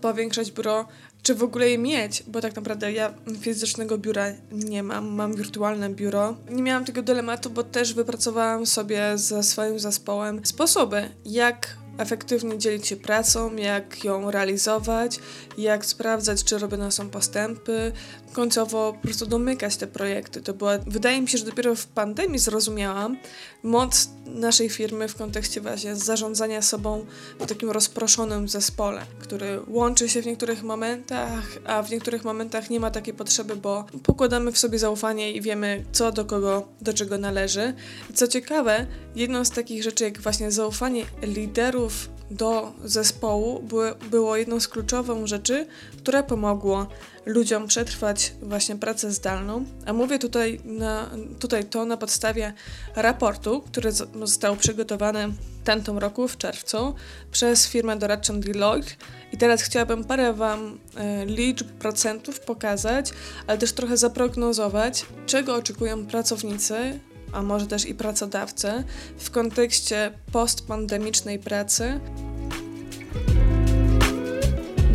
powiększać 0.00 0.52
biuro, 0.52 0.88
czy 1.22 1.34
w 1.34 1.42
ogóle 1.42 1.70
je 1.70 1.78
mieć, 1.78 2.22
bo 2.26 2.40
tak 2.40 2.56
naprawdę 2.56 2.92
ja 2.92 3.14
fizycznego 3.40 3.98
biura 3.98 4.24
nie 4.52 4.82
mam, 4.82 5.08
mam 5.08 5.34
wirtualne 5.34 5.90
biuro. 5.90 6.36
Nie 6.50 6.62
miałam 6.62 6.84
tego 6.84 7.02
dylematu, 7.02 7.50
bo 7.50 7.62
też 7.62 7.94
wypracowałam 7.94 8.66
sobie 8.66 9.18
ze 9.18 9.42
swoim 9.42 9.78
zespołem 9.78 10.46
sposoby, 10.46 11.10
jak 11.24 11.76
efektywnie 11.98 12.58
dzielić 12.58 12.86
się 12.86 12.96
pracą, 12.96 13.56
jak 13.56 14.04
ją 14.04 14.30
realizować, 14.30 15.18
jak 15.58 15.86
sprawdzać, 15.86 16.44
czy 16.44 16.58
robione 16.58 16.92
są 16.92 17.10
postępy, 17.10 17.92
końcowo 18.32 18.92
po 18.92 18.98
prostu 18.98 19.26
domykać 19.26 19.76
te 19.76 19.86
projekty. 19.86 20.40
To 20.40 20.54
była, 20.54 20.78
wydaje 20.78 21.20
mi 21.20 21.28
się, 21.28 21.38
że 21.38 21.44
dopiero 21.44 21.74
w 21.74 21.86
pandemii 21.86 22.38
zrozumiałam 22.38 23.16
moc 23.62 24.10
naszej 24.26 24.68
firmy 24.68 25.08
w 25.08 25.16
kontekście 25.16 25.60
właśnie 25.60 25.96
zarządzania 25.96 26.62
sobą 26.62 27.06
w 27.40 27.46
takim 27.46 27.70
rozproszonym 27.70 28.48
zespole, 28.48 29.02
który 29.18 29.60
łączy 29.68 30.08
się 30.08 30.22
w 30.22 30.26
niektórych 30.26 30.62
momentach, 30.62 31.58
a 31.64 31.82
w 31.82 31.90
niektórych 31.90 32.24
momentach 32.24 32.70
nie 32.70 32.80
ma 32.80 32.90
takiej 32.90 33.14
potrzeby, 33.14 33.56
bo 33.56 33.84
pokładamy 34.02 34.52
w 34.52 34.58
sobie 34.58 34.78
zaufanie 34.78 35.32
i 35.32 35.40
wiemy, 35.40 35.84
co 35.92 36.12
do 36.12 36.24
kogo, 36.24 36.68
do 36.80 36.92
czego 36.92 37.18
należy. 37.18 37.74
I 38.10 38.12
co 38.12 38.28
ciekawe, 38.28 38.86
jedną 39.16 39.44
z 39.44 39.50
takich 39.50 39.82
rzeczy, 39.82 40.04
jak 40.04 40.20
właśnie 40.20 40.50
zaufanie 40.50 41.04
liderów 41.22 41.85
do 42.30 42.72
zespołu 42.84 43.62
było, 43.62 43.84
było 44.10 44.36
jedną 44.36 44.60
z 44.60 44.68
kluczowych 44.68 45.26
rzeczy, 45.26 45.66
które 45.98 46.22
pomogło 46.22 46.86
ludziom 47.26 47.66
przetrwać 47.66 48.32
właśnie 48.42 48.76
pracę 48.76 49.12
zdalną. 49.12 49.64
A 49.86 49.92
mówię 49.92 50.18
tutaj, 50.18 50.60
na, 50.64 51.10
tutaj 51.38 51.64
to 51.64 51.84
na 51.84 51.96
podstawie 51.96 52.52
raportu, 52.96 53.60
który 53.60 53.92
został 53.92 54.56
przygotowany 54.56 55.32
tamtym 55.64 55.98
roku, 55.98 56.28
w 56.28 56.36
czerwcu, 56.36 56.94
przez 57.32 57.68
firmę 57.68 57.96
doradczą 57.96 58.40
Deloitte. 58.40 58.90
I 59.32 59.38
teraz 59.38 59.62
chciałabym 59.62 60.04
parę 60.04 60.32
Wam 60.32 60.78
e, 60.96 61.26
liczb, 61.26 61.66
procentów 61.66 62.40
pokazać, 62.40 63.12
ale 63.46 63.58
też 63.58 63.72
trochę 63.72 63.96
zaprognozować, 63.96 65.06
czego 65.26 65.54
oczekują 65.54 66.06
pracownicy 66.06 67.00
a 67.36 67.42
może 67.42 67.66
też 67.66 67.86
i 67.86 67.94
pracodawcy 67.94 68.84
w 69.18 69.30
kontekście 69.30 70.12
postpandemicznej 70.32 71.38
pracy. 71.38 72.00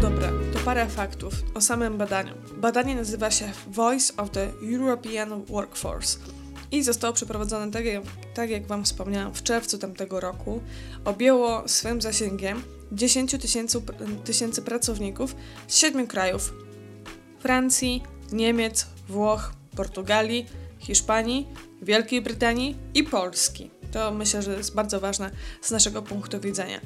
Dobra, 0.01 0.31
to 0.53 0.59
parę 0.65 0.87
faktów 0.87 1.33
o 1.53 1.61
samym 1.61 1.97
badaniu. 1.97 2.33
Badanie 2.57 2.95
nazywa 2.95 3.31
się 3.31 3.51
Voice 3.67 4.13
of 4.17 4.29
the 4.29 4.47
European 4.73 5.45
Workforce 5.45 6.17
i 6.71 6.83
zostało 6.83 7.13
przeprowadzone, 7.13 7.71
tak 7.71 7.85
jak, 7.85 8.03
tak 8.33 8.49
jak 8.49 8.67
Wam 8.67 8.83
wspomniałam, 8.83 9.33
w 9.33 9.43
czerwcu 9.43 9.77
tamtego 9.77 10.19
roku. 10.19 10.61
Objęło 11.05 11.67
swym 11.67 12.01
zasięgiem 12.01 12.63
10 12.91 13.35
tysięcy 14.23 14.61
pracowników 14.61 15.35
z 15.67 15.77
siedmiu 15.77 16.07
krajów: 16.07 16.53
Francji, 17.39 18.03
Niemiec, 18.31 18.87
Włoch, 19.09 19.53
Portugalii, 19.75 20.45
Hiszpanii, 20.79 21.47
Wielkiej 21.81 22.21
Brytanii 22.21 22.77
i 22.93 23.03
Polski. 23.03 23.71
To 23.91 24.11
myślę, 24.11 24.41
że 24.41 24.57
jest 24.57 24.75
bardzo 24.75 24.99
ważne 24.99 25.31
z 25.61 25.71
naszego 25.71 26.01
punktu 26.01 26.39
widzenia. 26.39 26.79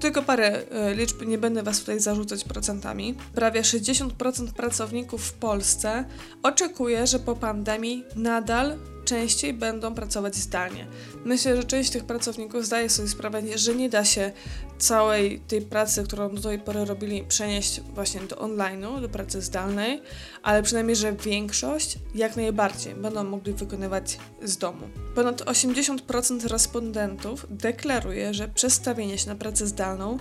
Tylko 0.00 0.22
parę 0.22 0.62
e, 0.70 0.94
liczb, 0.94 1.22
nie 1.26 1.38
będę 1.38 1.62
Was 1.62 1.80
tutaj 1.80 2.00
zarzucać 2.00 2.44
procentami. 2.44 3.14
Prawie 3.34 3.62
60% 3.62 4.52
pracowników 4.52 5.24
w 5.24 5.32
Polsce 5.32 6.04
oczekuje, 6.42 7.06
że 7.06 7.18
po 7.18 7.36
pandemii 7.36 8.04
nadal 8.16 8.78
częściej 9.04 9.52
będą 9.52 9.94
pracować 9.94 10.36
zdalnie. 10.36 10.86
Myślę, 11.24 11.56
że 11.56 11.64
część 11.64 11.90
tych 11.90 12.04
pracowników 12.04 12.66
zdaje 12.66 12.90
sobie 12.90 13.08
sprawę, 13.08 13.42
że 13.58 13.74
nie 13.74 13.88
da 13.88 14.04
się 14.04 14.32
całej 14.78 15.40
tej 15.40 15.62
pracy, 15.62 16.04
którą 16.04 16.34
do 16.34 16.42
tej 16.42 16.58
pory 16.58 16.84
robili, 16.84 17.24
przenieść 17.28 17.80
właśnie 17.80 18.20
do 18.20 18.36
online'u, 18.36 19.00
do 19.00 19.08
pracy 19.08 19.42
zdalnej, 19.42 20.02
ale 20.42 20.62
przynajmniej, 20.62 20.96
że 20.96 21.12
większość 21.12 21.98
jak 22.14 22.36
najbardziej 22.36 22.94
będą 22.94 23.24
mogli 23.24 23.52
wykonywać 23.52 24.18
z 24.42 24.56
domu. 24.56 24.88
Ponad 25.14 25.40
80% 25.42 26.46
respondentów 26.48 27.46
deklaruje, 27.50 28.34
że 28.34 28.48
przestawienie 28.48 29.18
się 29.18 29.28
na 29.28 29.34
pracę 29.34 29.66
zdalną 29.66 30.18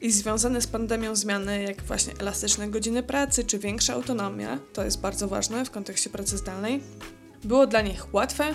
i 0.00 0.10
związane 0.10 0.60
z 0.60 0.66
pandemią 0.66 1.16
zmiany, 1.16 1.62
jak 1.62 1.82
właśnie 1.82 2.12
elastyczne 2.18 2.68
godziny 2.68 3.02
pracy 3.02 3.44
czy 3.44 3.58
większa 3.58 3.94
autonomia, 3.94 4.58
to 4.72 4.84
jest 4.84 5.00
bardzo 5.00 5.28
ważne 5.28 5.64
w 5.64 5.70
kontekście 5.70 6.10
pracy 6.10 6.38
zdalnej, 6.38 6.82
było 7.44 7.66
dla 7.66 7.80
nich 7.80 8.14
łatwe 8.14 8.54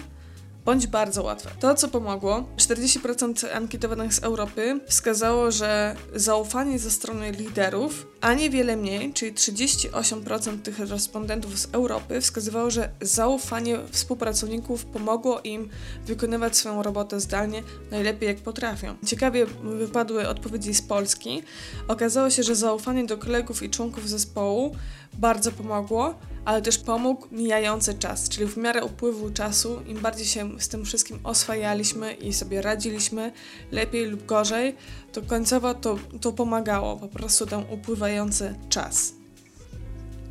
bądź 0.65 0.87
bardzo 0.87 1.23
łatwe. 1.23 1.49
To, 1.59 1.75
co 1.75 1.87
pomogło, 1.87 2.43
40% 2.57 3.47
ankietowanych 3.53 4.13
z 4.13 4.23
Europy 4.23 4.79
wskazało, 4.87 5.51
że 5.51 5.95
zaufanie 6.15 6.79
ze 6.79 6.91
strony 6.91 7.31
liderów, 7.31 8.07
a 8.21 8.33
niewiele 8.33 8.77
mniej, 8.77 9.13
czyli 9.13 9.33
38% 9.33 10.61
tych 10.61 10.79
respondentów 10.79 11.59
z 11.59 11.67
Europy 11.71 12.21
wskazywało, 12.21 12.71
że 12.71 12.89
zaufanie 13.01 13.79
współpracowników 13.91 14.85
pomogło 14.85 15.41
im 15.43 15.69
wykonywać 16.05 16.57
swoją 16.57 16.83
robotę 16.83 17.19
zdalnie 17.19 17.63
najlepiej 17.91 18.27
jak 18.27 18.37
potrafią. 18.37 18.95
Ciekawie 19.05 19.45
wypadły 19.63 20.27
odpowiedzi 20.27 20.73
z 20.73 20.81
Polski. 20.81 21.43
Okazało 21.87 22.29
się, 22.29 22.43
że 22.43 22.55
zaufanie 22.55 23.05
do 23.05 23.17
kolegów 23.17 23.63
i 23.63 23.69
członków 23.69 24.09
zespołu 24.09 24.75
bardzo 25.13 25.51
pomogło, 25.51 26.15
ale 26.45 26.61
też 26.61 26.77
pomógł 26.77 27.27
mijający 27.31 27.93
czas, 27.93 28.29
czyli 28.29 28.47
w 28.47 28.57
miarę 28.57 28.85
upływu 28.85 29.31
czasu, 29.31 29.81
im 29.87 29.99
bardziej 29.99 30.25
się 30.25 30.61
z 30.61 30.67
tym 30.67 30.85
wszystkim 30.85 31.19
oswajaliśmy 31.23 32.13
i 32.13 32.33
sobie 32.33 32.61
radziliśmy, 32.61 33.31
lepiej 33.71 34.05
lub 34.05 34.25
gorzej, 34.25 34.75
to 35.11 35.21
końcowo 35.21 35.73
to, 35.73 35.97
to 36.21 36.31
pomagało, 36.31 36.97
po 36.97 37.07
prostu 37.07 37.45
ten 37.45 37.63
upływający 37.69 38.55
czas. 38.69 39.13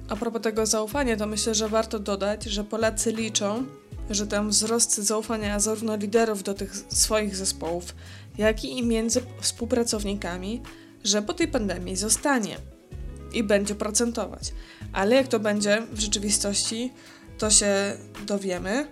A 0.08 0.16
propos 0.16 0.42
tego 0.42 0.66
zaufania, 0.66 1.16
to 1.16 1.26
myślę, 1.26 1.54
że 1.54 1.68
warto 1.68 1.98
dodać, 1.98 2.44
że 2.44 2.64
Polacy 2.64 3.12
liczą, 3.12 3.66
że 4.10 4.26
ten 4.26 4.48
wzrost 4.48 4.98
zaufania 4.98 5.60
zarówno 5.60 5.96
liderów 5.96 6.42
do 6.42 6.54
tych 6.54 6.76
swoich 6.88 7.36
zespołów, 7.36 7.94
jak 8.38 8.64
i 8.64 8.82
między 8.82 9.22
współpracownikami, 9.40 10.62
że 11.04 11.22
po 11.22 11.34
tej 11.34 11.48
pandemii 11.48 11.96
zostanie. 11.96 12.56
I 13.32 13.42
będzie 13.42 13.74
procentować. 13.74 14.52
Ale 14.92 15.14
jak 15.16 15.28
to 15.28 15.40
będzie 15.40 15.82
w 15.92 16.00
rzeczywistości, 16.00 16.92
to 17.38 17.50
się 17.50 17.96
dowiemy. 18.26 18.88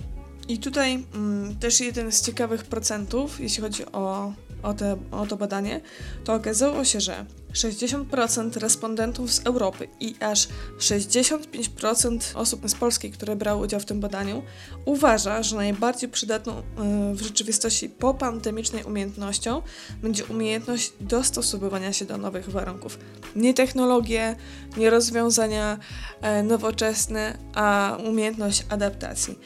I 0.48 0.58
tutaj 0.58 1.04
mm, 1.14 1.56
też 1.56 1.80
jeden 1.80 2.12
z 2.12 2.22
ciekawych 2.22 2.64
procentów, 2.64 3.40
jeśli 3.40 3.62
chodzi 3.62 3.86
o, 3.86 4.32
o, 4.62 4.74
te, 4.74 4.96
o 5.10 5.26
to 5.26 5.36
badanie, 5.36 5.80
to 6.24 6.34
okazało 6.34 6.84
się, 6.84 7.00
że 7.00 7.26
60% 7.58 8.56
respondentów 8.56 9.32
z 9.32 9.46
Europy 9.46 9.88
i 10.00 10.14
aż 10.20 10.48
65% 10.78 12.18
osób 12.34 12.70
z 12.70 12.74
Polski, 12.74 13.10
które 13.10 13.36
brały 13.36 13.64
udział 13.64 13.80
w 13.80 13.84
tym 13.84 14.00
badaniu, 14.00 14.42
uważa, 14.84 15.42
że 15.42 15.56
najbardziej 15.56 16.08
przydatną 16.08 16.52
e, 16.52 16.62
w 17.14 17.22
rzeczywistości 17.22 17.88
popandemicznej 17.88 18.84
umiejętnością 18.84 19.62
będzie 20.02 20.24
umiejętność 20.24 20.92
dostosowywania 21.00 21.92
się 21.92 22.04
do 22.04 22.18
nowych 22.18 22.50
warunków. 22.50 22.98
Nie 23.36 23.54
technologie, 23.54 24.36
nie 24.76 24.90
rozwiązania 24.90 25.78
e, 26.20 26.42
nowoczesne, 26.42 27.38
a 27.54 27.98
umiejętność 28.04 28.64
adaptacji. 28.68 29.38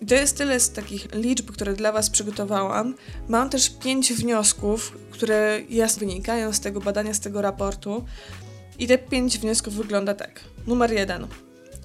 I 0.00 0.06
to 0.06 0.14
jest 0.14 0.38
tyle 0.38 0.60
z 0.60 0.70
takich 0.70 1.14
liczb, 1.14 1.50
które 1.50 1.72
dla 1.72 1.92
Was 1.92 2.10
przygotowałam. 2.10 2.94
Mam 3.28 3.50
też 3.50 3.70
pięć 3.70 4.12
wniosków, 4.12 4.98
które 5.10 5.60
jasno 5.68 6.00
wynikają 6.00 6.52
z 6.52 6.60
tego 6.60 6.80
badania, 6.80 7.14
z 7.14 7.20
tego 7.20 7.42
raportu. 7.42 8.04
I 8.78 8.86
te 8.86 8.98
pięć 8.98 9.38
wniosków 9.38 9.74
wygląda 9.74 10.14
tak. 10.14 10.40
Numer 10.66 10.92
jeden. 10.92 11.26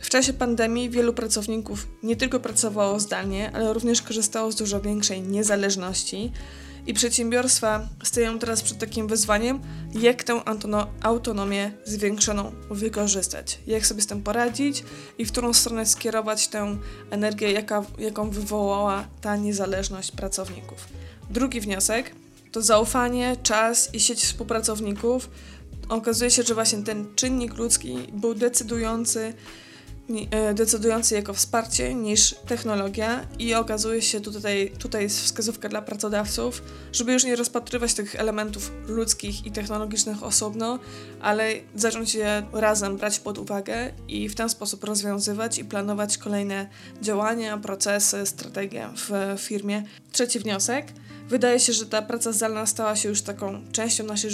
W 0.02 0.10
czasie 0.10 0.34
pandemii 0.34 0.90
wielu 0.90 1.14
pracowników 1.14 1.88
nie 2.04 2.16
tylko 2.16 2.40
pracowało 2.40 3.00
zdalnie, 3.00 3.52
ale 3.54 3.74
również 3.74 4.02
korzystało 4.02 4.52
z 4.52 4.56
dużo 4.56 4.82
większej 4.82 5.22
niezależności 5.22 6.32
i 6.88 6.94
przedsiębiorstwa 6.94 7.88
stoją 8.04 8.40
teraz 8.40 8.62
przed 8.62 8.78
takim 8.78 9.08
wyzwaniem, 9.08 9.60
jak 9.94 10.24
tę 10.24 10.42
autonomię 11.02 11.72
zwiększoną 11.86 12.52
wykorzystać, 12.70 13.60
jak 13.68 13.86
sobie 13.86 14.02
z 14.02 14.08
tym 14.08 14.24
poradzić 14.24 14.84
i 15.18 15.26
w 15.26 15.32
którą 15.32 15.54
stronę 15.54 15.86
skierować 15.86 16.48
tę 16.48 16.78
energię, 17.12 17.52
jaka, 17.52 17.84
jaką 17.98 18.30
wywołała 18.30 19.08
ta 19.22 19.36
niezależność 19.36 20.12
pracowników. 20.12 20.88
Drugi 21.30 21.62
wniosek 21.62 22.12
to 22.52 22.62
zaufanie, 22.62 23.38
czas 23.44 23.94
i 23.94 24.00
sieć 24.00 24.24
współpracowników. 24.24 25.30
Okazuje 25.90 26.32
się, 26.32 26.44
że 26.44 26.54
właśnie 26.54 26.84
ten 26.84 27.16
czynnik 27.16 27.54
ludzki 27.58 27.98
był 28.14 28.36
decydujący 28.36 29.34
decydujący 30.54 31.16
jako 31.16 31.34
wsparcie 31.34 31.94
niż 31.94 32.36
technologia 32.48 33.28
i 33.40 33.54
okazuje 33.54 34.02
się 34.02 34.22
tutaj, 34.22 34.72
tutaj 34.80 35.04
jest 35.04 35.22
wskazówka 35.22 35.70
dla 35.70 35.82
pracodawców, 35.82 36.64
żeby 36.92 37.14
już 37.14 37.24
nie 37.24 37.36
rozpatrywać 37.36 37.94
tych 37.94 38.16
elementów 38.16 38.72
ludzkich 38.88 39.46
i 39.46 39.52
technologicznych 39.52 40.24
osobno, 40.24 40.80
ale 41.22 41.54
zacząć 41.76 42.16
je 42.16 42.44
razem 42.54 42.98
brać 42.98 43.20
pod 43.20 43.38
uwagę 43.38 43.92
i 44.08 44.30
w 44.30 44.36
ten 44.36 44.50
sposób 44.50 44.84
rozwiązywać 44.84 45.58
i 45.60 45.66
planować 45.66 46.18
kolejne 46.18 46.70
działania, 47.02 47.58
procesy, 47.58 48.26
strategie 48.26 48.90
w 48.96 49.40
firmie. 49.42 49.84
Trzeci 50.12 50.40
wniosek. 50.40 50.86
Wydaje 51.30 51.60
się, 51.60 51.74
że 51.74 51.86
ta 51.86 52.02
praca 52.02 52.32
zdalna 52.32 52.66
stała 52.66 52.96
się 52.96 53.10
już 53.10 53.22
taką 53.22 53.62
częścią 53.72 54.04
naszej 54.04 54.32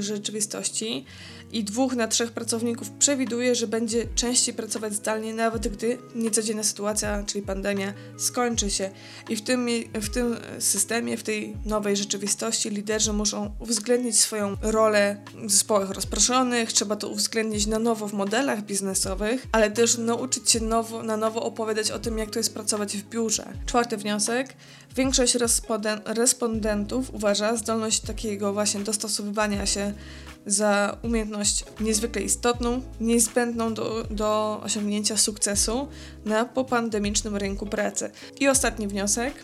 rzeczywistości 0.00 1.04
i 1.52 1.64
dwóch 1.64 1.94
na 1.94 2.08
trzech 2.08 2.32
pracowników 2.32 2.90
przewiduje, 2.90 3.54
że 3.54 3.66
będzie 3.66 4.06
częściej 4.14 4.54
pracować 4.54 4.73
zdalnie, 4.94 5.34
nawet 5.34 5.68
gdy 5.68 5.98
niecodzienna 6.14 6.62
sytuacja, 6.62 7.22
czyli 7.26 7.44
pandemia, 7.44 7.92
skończy 8.16 8.70
się. 8.70 8.90
I 9.28 9.36
w 9.36 9.42
tym, 9.42 9.68
w 9.94 10.08
tym 10.08 10.36
systemie, 10.58 11.16
w 11.16 11.22
tej 11.22 11.56
nowej 11.64 11.96
rzeczywistości 11.96 12.70
liderzy 12.70 13.12
muszą 13.12 13.54
uwzględnić 13.58 14.20
swoją 14.20 14.56
rolę 14.62 15.16
w 15.34 15.50
zespołach 15.50 15.90
rozproszonych, 15.90 16.72
trzeba 16.72 16.96
to 16.96 17.08
uwzględnić 17.08 17.66
na 17.66 17.78
nowo 17.78 18.08
w 18.08 18.12
modelach 18.12 18.62
biznesowych, 18.62 19.46
ale 19.52 19.70
też 19.70 19.98
nauczyć 19.98 20.50
się 20.50 20.60
nowo, 20.60 21.02
na 21.02 21.16
nowo 21.16 21.42
opowiadać 21.42 21.90
o 21.90 21.98
tym, 21.98 22.18
jak 22.18 22.30
to 22.30 22.38
jest 22.38 22.54
pracować 22.54 22.96
w 22.96 23.08
biurze. 23.08 23.52
Czwarty 23.66 23.96
wniosek. 23.96 24.54
Większość 24.96 25.36
respondentów 26.04 27.14
uważa 27.14 27.56
zdolność 27.56 28.00
takiego 28.00 28.52
właśnie 28.52 28.80
dostosowywania 28.80 29.66
się 29.66 29.92
za 30.46 30.96
umiejętność 31.02 31.64
niezwykle 31.80 32.22
istotną, 32.22 32.82
niezbędną 33.00 33.74
do, 33.74 34.04
do 34.10 34.60
osiągnięcia 34.64 35.16
sukcesu 35.16 35.88
na 36.24 36.44
popandemicznym 36.44 37.36
rynku 37.36 37.66
pracy. 37.66 38.10
I 38.40 38.48
ostatni 38.48 38.88
wniosek 38.88 39.34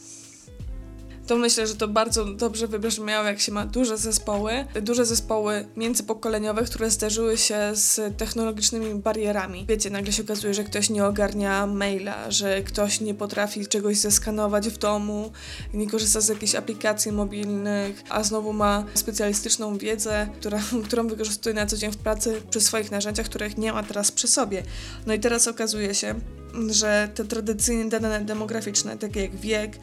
to 1.31 1.37
myślę, 1.37 1.67
że 1.67 1.75
to 1.75 1.89
bardzo 1.89 2.25
dobrze 2.25 2.69
wybrzmiało, 2.69 3.27
jak 3.27 3.41
się 3.41 3.53
ma 3.53 3.67
duże 3.67 3.99
zespoły, 3.99 4.53
duże 4.83 5.07
zespoły 5.07 5.67
międzypokoleniowe, 5.77 6.65
które 6.65 6.91
zderzyły 6.91 7.39
się 7.39 7.59
z 7.73 8.19
technologicznymi 8.19 8.95
barierami. 8.95 9.67
Wiecie, 9.69 9.91
nagle 9.91 10.13
się 10.13 10.23
okazuje, 10.23 10.55
że 10.55 10.65
ktoś 10.65 10.91
nie 10.91 11.05
ogarnia 11.05 11.67
maila, 11.67 12.31
że 12.31 12.63
ktoś 12.63 13.01
nie 13.01 13.15
potrafi 13.15 13.67
czegoś 13.67 13.99
zeskanować 13.99 14.69
w 14.69 14.79
domu, 14.79 15.33
nie 15.75 15.91
korzysta 15.91 16.21
z 16.21 16.29
jakichś 16.29 16.55
aplikacji 16.55 17.13
mobilnych, 17.13 18.03
a 18.09 18.23
znowu 18.23 18.53
ma 18.53 18.85
specjalistyczną 18.95 19.79
wiedzę, 19.79 20.29
która, 20.41 20.61
którą 20.87 21.09
wykorzystuje 21.09 21.55
na 21.55 21.67
co 21.67 21.77
dzień 21.77 21.93
w 21.93 21.97
pracy 21.97 22.43
przy 22.51 22.61
swoich 22.61 22.91
narzędziach, 22.91 23.27
których 23.27 23.59
nie 23.59 23.73
ma 23.73 23.83
teraz 23.83 24.13
przy 24.13 24.29
sobie. 24.29 24.63
No 25.07 25.15
i 25.15 25.21
teraz 25.21 25.49
okazuje 25.49 25.95
się, 25.95 26.15
że 26.71 27.09
te 27.15 27.25
tradycyjne 27.25 27.91
dane 27.91 28.21
demograficzne, 28.21 28.99
takie 28.99 29.23
jak 29.23 29.37
wiek, 29.37 29.79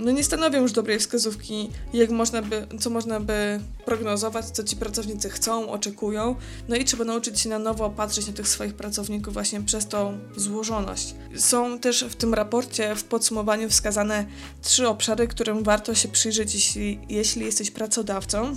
no 0.00 0.10
nie 0.10 0.24
stanowią 0.24 0.62
już 0.62 0.72
dobrej 0.72 0.98
wskazówki, 0.98 1.70
jak 1.92 2.10
można 2.10 2.42
by, 2.42 2.66
co 2.80 2.90
można 2.90 3.20
by 3.20 3.60
prognozować, 3.84 4.44
co 4.46 4.64
ci 4.64 4.76
pracownicy 4.76 5.30
chcą, 5.30 5.70
oczekują. 5.70 6.36
No 6.68 6.76
i 6.76 6.84
trzeba 6.84 7.04
nauczyć 7.04 7.40
się 7.40 7.48
na 7.48 7.58
nowo 7.58 7.90
patrzeć 7.90 8.26
na 8.26 8.32
tych 8.32 8.48
swoich 8.48 8.74
pracowników 8.74 9.34
właśnie 9.34 9.62
przez 9.62 9.86
tą 9.86 10.18
złożoność. 10.36 11.14
Są 11.36 11.78
też 11.78 12.04
w 12.04 12.16
tym 12.16 12.34
raporcie 12.34 12.94
w 12.96 13.04
podsumowaniu 13.04 13.68
wskazane 13.68 14.26
trzy 14.62 14.88
obszary, 14.88 15.28
którym 15.28 15.62
warto 15.62 15.94
się 15.94 16.08
przyjrzeć, 16.08 16.54
jeśli, 16.54 17.00
jeśli 17.08 17.44
jesteś 17.44 17.70
pracodawcą 17.70 18.56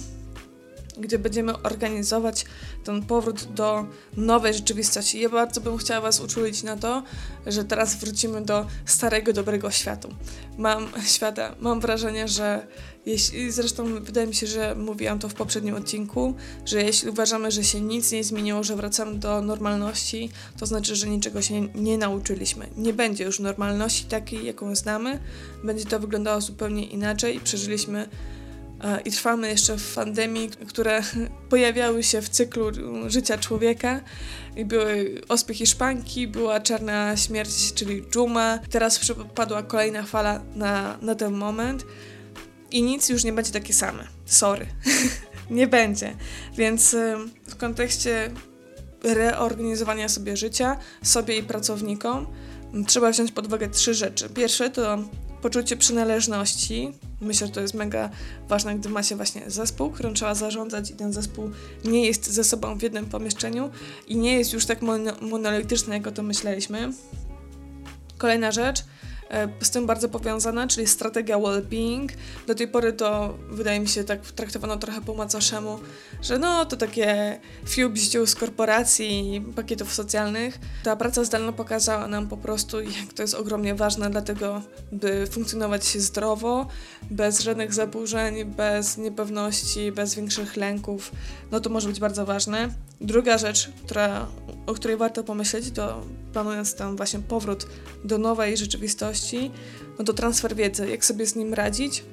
gdzie 0.97 1.19
będziemy 1.19 1.61
organizować 1.61 2.45
ten 2.83 3.05
powrót 3.05 3.43
do 3.53 3.85
nowej 4.17 4.53
rzeczywistości. 4.53 5.21
Ja 5.21 5.29
bardzo 5.29 5.61
bym 5.61 5.77
chciała 5.77 6.01
Was 6.01 6.19
uczulić 6.19 6.63
na 6.63 6.77
to, 6.77 7.03
że 7.47 7.65
teraz 7.65 7.95
wrócimy 7.95 8.41
do 8.41 8.65
starego, 8.85 9.33
dobrego 9.33 9.71
światu. 9.71 10.09
Mam 10.57 10.87
świata, 11.05 11.55
mam 11.59 11.79
wrażenie, 11.79 12.27
że 12.27 12.67
jeśli, 13.05 13.51
zresztą 13.51 14.03
wydaje 14.03 14.27
mi 14.27 14.35
się, 14.35 14.47
że 14.47 14.75
mówiłam 14.75 15.19
to 15.19 15.29
w 15.29 15.33
poprzednim 15.33 15.75
odcinku, 15.75 16.33
że 16.65 16.83
jeśli 16.83 17.09
uważamy, 17.09 17.51
że 17.51 17.63
się 17.63 17.81
nic 17.81 18.11
nie 18.11 18.23
zmieniło, 18.23 18.63
że 18.63 18.75
wracamy 18.75 19.15
do 19.15 19.41
normalności, 19.41 20.29
to 20.59 20.65
znaczy, 20.65 20.95
że 20.95 21.07
niczego 21.07 21.41
się 21.41 21.67
nie 21.75 21.97
nauczyliśmy. 21.97 22.69
Nie 22.77 22.93
będzie 22.93 23.23
już 23.23 23.39
normalności 23.39 24.05
takiej, 24.05 24.45
jaką 24.45 24.75
znamy, 24.75 25.19
będzie 25.63 25.85
to 25.85 25.99
wyglądało 25.99 26.41
zupełnie 26.41 26.85
inaczej 26.85 27.39
przeżyliśmy 27.39 28.09
i 29.05 29.11
trwamy 29.11 29.49
jeszcze 29.49 29.77
w 29.77 29.95
pandemii, 29.95 30.49
które 30.67 31.01
pojawiały 31.49 32.03
się 32.03 32.21
w 32.21 32.29
cyklu 32.29 32.71
życia 33.07 33.37
człowieka. 33.37 34.01
I 34.55 34.65
były 34.65 35.21
ospy 35.29 35.53
hiszpanki, 35.53 36.27
była 36.27 36.59
czarna 36.59 37.17
śmierć, 37.17 37.73
czyli 37.73 38.03
dżuma. 38.11 38.59
Teraz 38.69 38.99
przypadła 38.99 39.63
kolejna 39.63 40.03
fala 40.03 40.41
na, 40.55 40.97
na 41.01 41.15
ten 41.15 41.33
moment 41.33 41.85
i 42.71 42.83
nic 42.83 43.09
już 43.09 43.23
nie 43.23 43.33
będzie 43.33 43.51
takie 43.51 43.73
same. 43.73 44.07
Sorry. 44.25 44.65
nie 45.49 45.67
będzie. 45.67 46.15
Więc 46.57 46.95
w 47.47 47.55
kontekście 47.55 48.31
reorganizowania 49.03 50.09
sobie 50.09 50.37
życia, 50.37 50.77
sobie 51.03 51.37
i 51.37 51.43
pracownikom, 51.43 52.27
trzeba 52.87 53.11
wziąć 53.11 53.31
pod 53.31 53.47
uwagę 53.47 53.69
trzy 53.69 53.93
rzeczy. 53.93 54.29
Pierwsze 54.29 54.69
to 54.69 54.97
poczucie 55.43 55.77
przynależności. 55.77 56.91
Myślę, 57.21 57.47
że 57.47 57.53
to 57.53 57.61
jest 57.61 57.73
mega 57.73 58.09
ważne, 58.47 58.75
gdy 58.75 58.89
ma 58.89 59.03
się 59.03 59.15
właśnie 59.15 59.41
zespół, 59.47 59.91
którym 59.91 60.13
trzeba 60.13 60.35
zarządzać 60.35 60.91
i 60.91 60.93
ten 60.93 61.13
zespół 61.13 61.51
nie 61.85 62.05
jest 62.05 62.31
ze 62.31 62.43
sobą 62.43 62.77
w 62.77 62.81
jednym 62.81 63.05
pomieszczeniu 63.05 63.69
i 64.07 64.15
nie 64.15 64.37
jest 64.37 64.53
już 64.53 64.65
tak 64.65 64.79
monolityczny, 65.21 65.93
jak 65.93 66.07
o 66.07 66.11
to 66.11 66.23
myśleliśmy. 66.23 66.93
Kolejna 68.17 68.51
rzecz, 68.51 68.83
z 69.61 69.69
tym 69.69 69.85
bardzo 69.85 70.09
powiązana, 70.09 70.67
czyli 70.67 70.87
strategia 70.87 71.37
well-being. 71.37 72.09
Do 72.47 72.55
tej 72.55 72.67
pory 72.67 72.93
to 72.93 73.37
wydaje 73.49 73.79
mi 73.79 73.87
się 73.87 74.03
tak 74.03 74.21
traktowano 74.31 74.77
trochę 74.77 75.01
po 75.01 75.13
macoszemu, 75.13 75.79
że 76.21 76.39
no 76.39 76.65
to 76.65 76.77
takie 76.77 77.39
few 77.69 77.91
bździł 77.91 78.27
z 78.27 78.35
korporacji 78.35 79.35
i 79.35 79.41
pakietów 79.41 79.93
socjalnych. 79.93 80.59
Ta 80.83 80.95
praca 80.95 81.23
zdalna 81.23 81.51
pokazała 81.51 82.07
nam 82.07 82.27
po 82.27 82.37
prostu, 82.37 82.81
jak 82.81 83.13
to 83.15 83.21
jest 83.21 83.35
ogromnie 83.35 83.75
ważne, 83.75 84.09
dlatego 84.09 84.61
by 84.91 85.27
funkcjonować 85.31 85.83
zdrowo, 85.83 86.67
bez 87.11 87.39
żadnych 87.39 87.73
zaburzeń, 87.73 88.45
bez 88.45 88.97
niepewności, 88.97 89.91
bez 89.91 90.15
większych 90.15 90.57
lęków. 90.57 91.11
No 91.51 91.59
to 91.59 91.69
może 91.69 91.89
być 91.89 91.99
bardzo 91.99 92.25
ważne. 92.25 92.69
Druga 93.01 93.37
rzecz, 93.37 93.69
która, 93.85 94.27
o 94.65 94.73
której 94.73 94.97
warto 94.97 95.23
pomyśleć, 95.23 95.71
to 95.71 96.01
planując 96.33 96.75
tam 96.75 96.97
właśnie 96.97 97.19
powrót 97.19 97.67
do 98.03 98.17
nowej 98.17 98.57
rzeczywistości, 98.57 99.51
no 99.99 100.05
to 100.05 100.13
transfer 100.13 100.55
wiedzy, 100.55 100.89
jak 100.89 101.05
sobie 101.05 101.25
z 101.25 101.35
nim 101.35 101.53
radzić. 101.53 102.03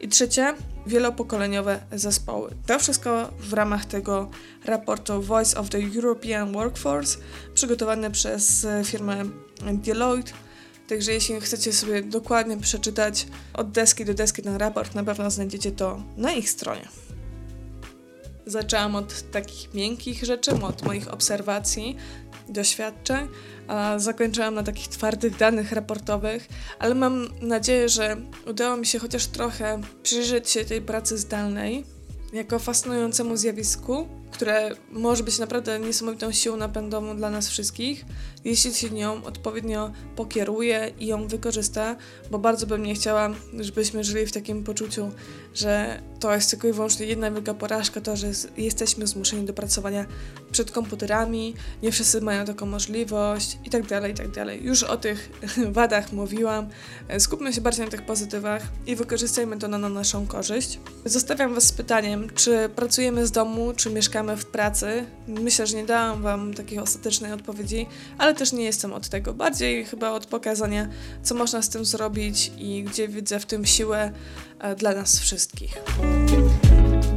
I 0.00 0.08
trzecie, 0.08 0.54
wielopokoleniowe 0.86 1.80
zespoły. 1.92 2.50
To 2.66 2.78
wszystko 2.78 3.30
w 3.40 3.52
ramach 3.52 3.84
tego 3.84 4.30
raportu 4.64 5.22
Voice 5.22 5.58
of 5.58 5.68
the 5.68 5.78
European 5.96 6.52
Workforce, 6.52 7.18
przygotowany 7.54 8.10
przez 8.10 8.66
firmę 8.84 9.24
Deloitte. 9.72 10.32
Także 10.88 11.12
jeśli 11.12 11.40
chcecie 11.40 11.72
sobie 11.72 12.02
dokładnie 12.02 12.56
przeczytać 12.56 13.26
od 13.54 13.70
deski 13.70 14.04
do 14.04 14.14
deski 14.14 14.42
ten 14.42 14.56
raport, 14.56 14.94
na 14.94 15.04
pewno 15.04 15.30
znajdziecie 15.30 15.72
to 15.72 16.02
na 16.16 16.32
ich 16.32 16.50
stronie. 16.50 16.88
Zaczęłam 18.50 18.96
od 18.96 19.30
takich 19.30 19.74
miękkich 19.74 20.24
rzeczy, 20.24 20.50
od 20.50 20.82
moich 20.82 21.12
obserwacji, 21.12 21.96
doświadczeń, 22.48 23.28
a 23.68 23.98
zakończyłam 23.98 24.54
na 24.54 24.62
takich 24.62 24.88
twardych 24.88 25.36
danych 25.36 25.72
raportowych, 25.72 26.48
ale 26.78 26.94
mam 26.94 27.28
nadzieję, 27.40 27.88
że 27.88 28.16
udało 28.46 28.76
mi 28.76 28.86
się 28.86 28.98
chociaż 28.98 29.26
trochę 29.26 29.80
przyjrzeć 30.02 30.50
się 30.50 30.64
tej 30.64 30.82
pracy 30.82 31.18
zdalnej 31.18 31.84
jako 32.32 32.58
fascynującemu 32.58 33.36
zjawisku, 33.36 34.08
które 34.30 34.70
może 34.92 35.24
być 35.24 35.38
naprawdę 35.38 35.78
niesamowitą 35.78 36.32
siłą 36.32 36.56
napędową 36.56 37.16
dla 37.16 37.30
nas 37.30 37.48
wszystkich, 37.48 38.04
jeśli 38.44 38.74
się 38.74 38.90
nią 38.90 39.24
odpowiednio 39.24 39.92
pokieruje 40.16 40.92
i 41.00 41.06
ją 41.06 41.28
wykorzysta, 41.28 41.96
bo 42.30 42.38
bardzo 42.38 42.66
bym 42.66 42.82
nie 42.82 42.94
chciała, 42.94 43.30
żebyśmy 43.60 44.04
żyli 44.04 44.26
w 44.26 44.32
takim 44.32 44.64
poczuciu, 44.64 45.10
że 45.54 46.02
to 46.20 46.34
jest 46.34 46.50
tylko 46.50 46.68
i 46.68 46.72
wyłącznie 46.72 47.06
jedna 47.06 47.30
wielka 47.30 47.54
porażka, 47.54 48.00
to, 48.00 48.16
że 48.16 48.26
jesteśmy 48.56 49.06
zmuszeni 49.06 49.46
do 49.46 49.52
pracowania 49.52 50.06
przed 50.52 50.70
komputerami, 50.70 51.54
nie 51.82 51.92
wszyscy 51.92 52.20
mają 52.20 52.44
taką 52.44 52.66
możliwość 52.66 53.58
i 53.64 53.70
tak 53.70 53.86
dalej, 53.86 54.12
i 54.12 54.14
tak 54.14 54.30
dalej. 54.30 54.64
Już 54.64 54.82
o 54.82 54.96
tych 54.96 55.30
wadach 55.72 56.12
mówiłam. 56.12 56.68
Skupmy 57.18 57.52
się 57.52 57.60
bardziej 57.60 57.84
na 57.84 57.90
tych 57.90 58.02
pozytywach 58.02 58.62
i 58.86 58.96
wykorzystajmy 58.96 59.58
to 59.58 59.68
na, 59.68 59.78
na 59.78 59.88
naszą 59.88 60.26
korzyść. 60.26 60.78
Zostawiam 61.04 61.54
Was 61.54 61.64
z 61.64 61.72
pytaniem, 61.72 62.30
czy 62.34 62.68
pracujemy 62.76 63.26
z 63.26 63.30
domu, 63.30 63.72
czy 63.76 63.90
mieszkamy 63.90 64.19
w 64.28 64.44
pracy. 64.44 65.06
Myślę, 65.28 65.66
że 65.66 65.76
nie 65.76 65.86
dałam 65.86 66.22
Wam 66.22 66.54
takiej 66.54 66.78
ostatecznej 66.78 67.32
odpowiedzi, 67.32 67.86
ale 68.18 68.34
też 68.34 68.52
nie 68.52 68.64
jestem 68.64 68.92
od 68.92 69.08
tego. 69.08 69.34
Bardziej 69.34 69.84
chyba 69.84 70.10
od 70.10 70.26
pokazania, 70.26 70.88
co 71.22 71.34
można 71.34 71.62
z 71.62 71.68
tym 71.68 71.84
zrobić 71.84 72.52
i 72.58 72.84
gdzie 72.84 73.08
widzę 73.08 73.40
w 73.40 73.46
tym 73.46 73.66
siłę 73.66 74.12
e, 74.58 74.74
dla 74.74 74.94
nas 74.94 75.20
wszystkich. 75.20 75.82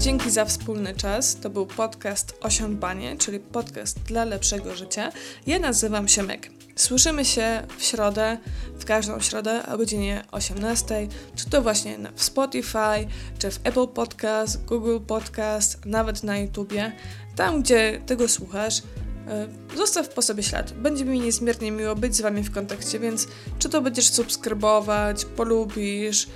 Dzięki 0.04 0.30
za 0.30 0.46
wspólny 0.46 0.96
czas. 0.96 1.36
To 1.36 1.50
był 1.50 1.66
podcast 1.66 2.38
Osiądbanie, 2.42 3.18
czyli 3.18 3.39
podcast 3.39 4.00
dla 4.00 4.26
lepszego 4.26 4.76
życia. 4.76 5.12
Ja 5.48 5.60
nazywam 5.60 6.08
się 6.08 6.24
Meg. 6.24 6.50
Słyszymy 6.76 7.26
się 7.26 7.68
w 7.78 7.84
środę, 7.84 8.38
w 8.80 8.86
każdą 8.86 9.20
środę 9.20 9.66
o 9.66 9.78
godzinie 9.78 10.24
18, 10.32 11.08
czy 11.36 11.50
to 11.50 11.62
właśnie 11.62 11.98
w 12.16 12.24
Spotify, 12.24 13.08
czy 13.39 13.52
w 13.52 13.60
Apple 13.63 13.88
Podcast, 13.88 14.66
Google 14.66 15.00
Podcast, 15.08 15.86
nawet 15.86 16.24
na 16.24 16.38
YouTubie. 16.38 16.92
Tam, 17.36 17.62
gdzie 17.62 18.02
tego 18.06 18.28
słuchasz, 18.28 18.82
e, 19.28 19.48
zostaw 19.78 20.10
po 20.10 20.22
sobie 20.22 20.44
ślad. 20.44 20.74
Będzie 20.74 21.06
mi 21.06 21.20
niezmiernie 21.20 21.72
miło 21.72 21.96
być 21.96 22.16
z 22.16 22.22
Wami 22.22 22.44
w 22.44 22.52
kontakcie, 22.52 23.00
więc 23.00 23.28
czy 23.60 23.70
to 23.70 23.82
będziesz 23.82 24.10
subskrybować, 24.10 25.26
polubisz, 25.26 26.28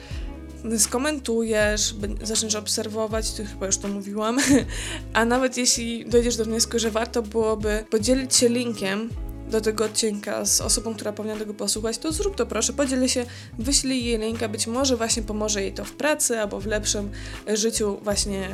skomentujesz, 0.78 1.96
zaczniesz 2.24 2.56
obserwować, 2.56 3.32
to 3.32 3.46
chyba 3.46 3.66
już 3.66 3.78
to 3.78 3.88
mówiłam, 3.88 4.38
a 5.14 5.26
nawet 5.26 5.58
jeśli 5.58 6.06
dojdziesz 6.06 6.36
do 6.36 6.46
wniosku, 6.46 6.80
że 6.80 6.92
warto 6.92 7.22
byłoby 7.22 7.86
podzielić 7.90 8.36
się 8.36 8.50
linkiem 8.50 9.10
do 9.52 9.62
tego 9.62 9.86
odcinka 9.86 10.46
z 10.46 10.62
osobą, 10.62 10.96
która 10.96 11.14
powinna 11.14 11.38
tego 11.38 11.54
posłuchać, 11.54 11.98
to 11.98 12.12
zrób 12.12 12.36
to 12.36 12.46
proszę, 12.46 12.74
podziel 12.74 13.08
się, 13.08 13.26
wyślij 13.60 14.06
jej 14.06 14.20
linka, 14.20 14.50
być 14.50 14.68
może 14.68 14.98
właśnie 14.98 15.24
pomoże 15.24 15.62
jej 15.62 15.74
to 15.74 15.86
w 15.86 15.92
pracy 15.92 16.40
albo 16.40 16.60
w 16.60 16.66
lepszym 16.66 17.10
życiu 17.54 17.98
właśnie 18.04 18.50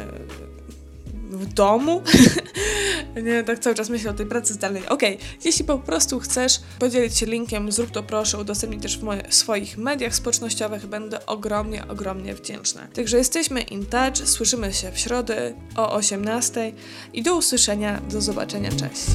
w 1.38 1.54
domu. 1.54 2.02
nie, 3.24 3.44
tak 3.44 3.60
cały 3.60 3.76
czas 3.76 3.90
myślę 3.90 4.12
o 4.12 4.14
tej 4.14 4.26
pracy 4.26 4.54
zdalnej. 4.54 4.88
Okay. 4.88 5.18
jeśli 5.46 5.66
po 5.66 5.80
prostu 5.80 6.20
chcesz 6.20 6.60
podzielić 6.80 7.18
się 7.18 7.26
linkiem, 7.26 7.72
zrób 7.72 7.92
to 7.92 8.04
proszę, 8.04 8.38
udostępnij 8.38 8.82
też 8.82 8.98
w 8.98 9.04
moich, 9.04 9.34
swoich 9.34 9.78
mediach 9.78 10.16
społecznościowych, 10.16 10.86
będę 10.86 11.26
ogromnie, 11.26 11.88
ogromnie 11.88 12.36
wdzięczna. 12.36 12.88
Także 12.94 13.18
jesteśmy 13.18 13.62
in 13.62 13.86
touch, 13.86 14.30
słyszymy 14.30 14.74
się 14.74 14.92
w 14.92 15.00
środę 15.00 15.54
o 15.76 15.94
18 15.94 16.72
i 17.14 17.24
do 17.24 17.36
usłyszenia, 17.36 18.02
do 18.10 18.22
zobaczenia, 18.22 18.70
cześć. 18.70 19.06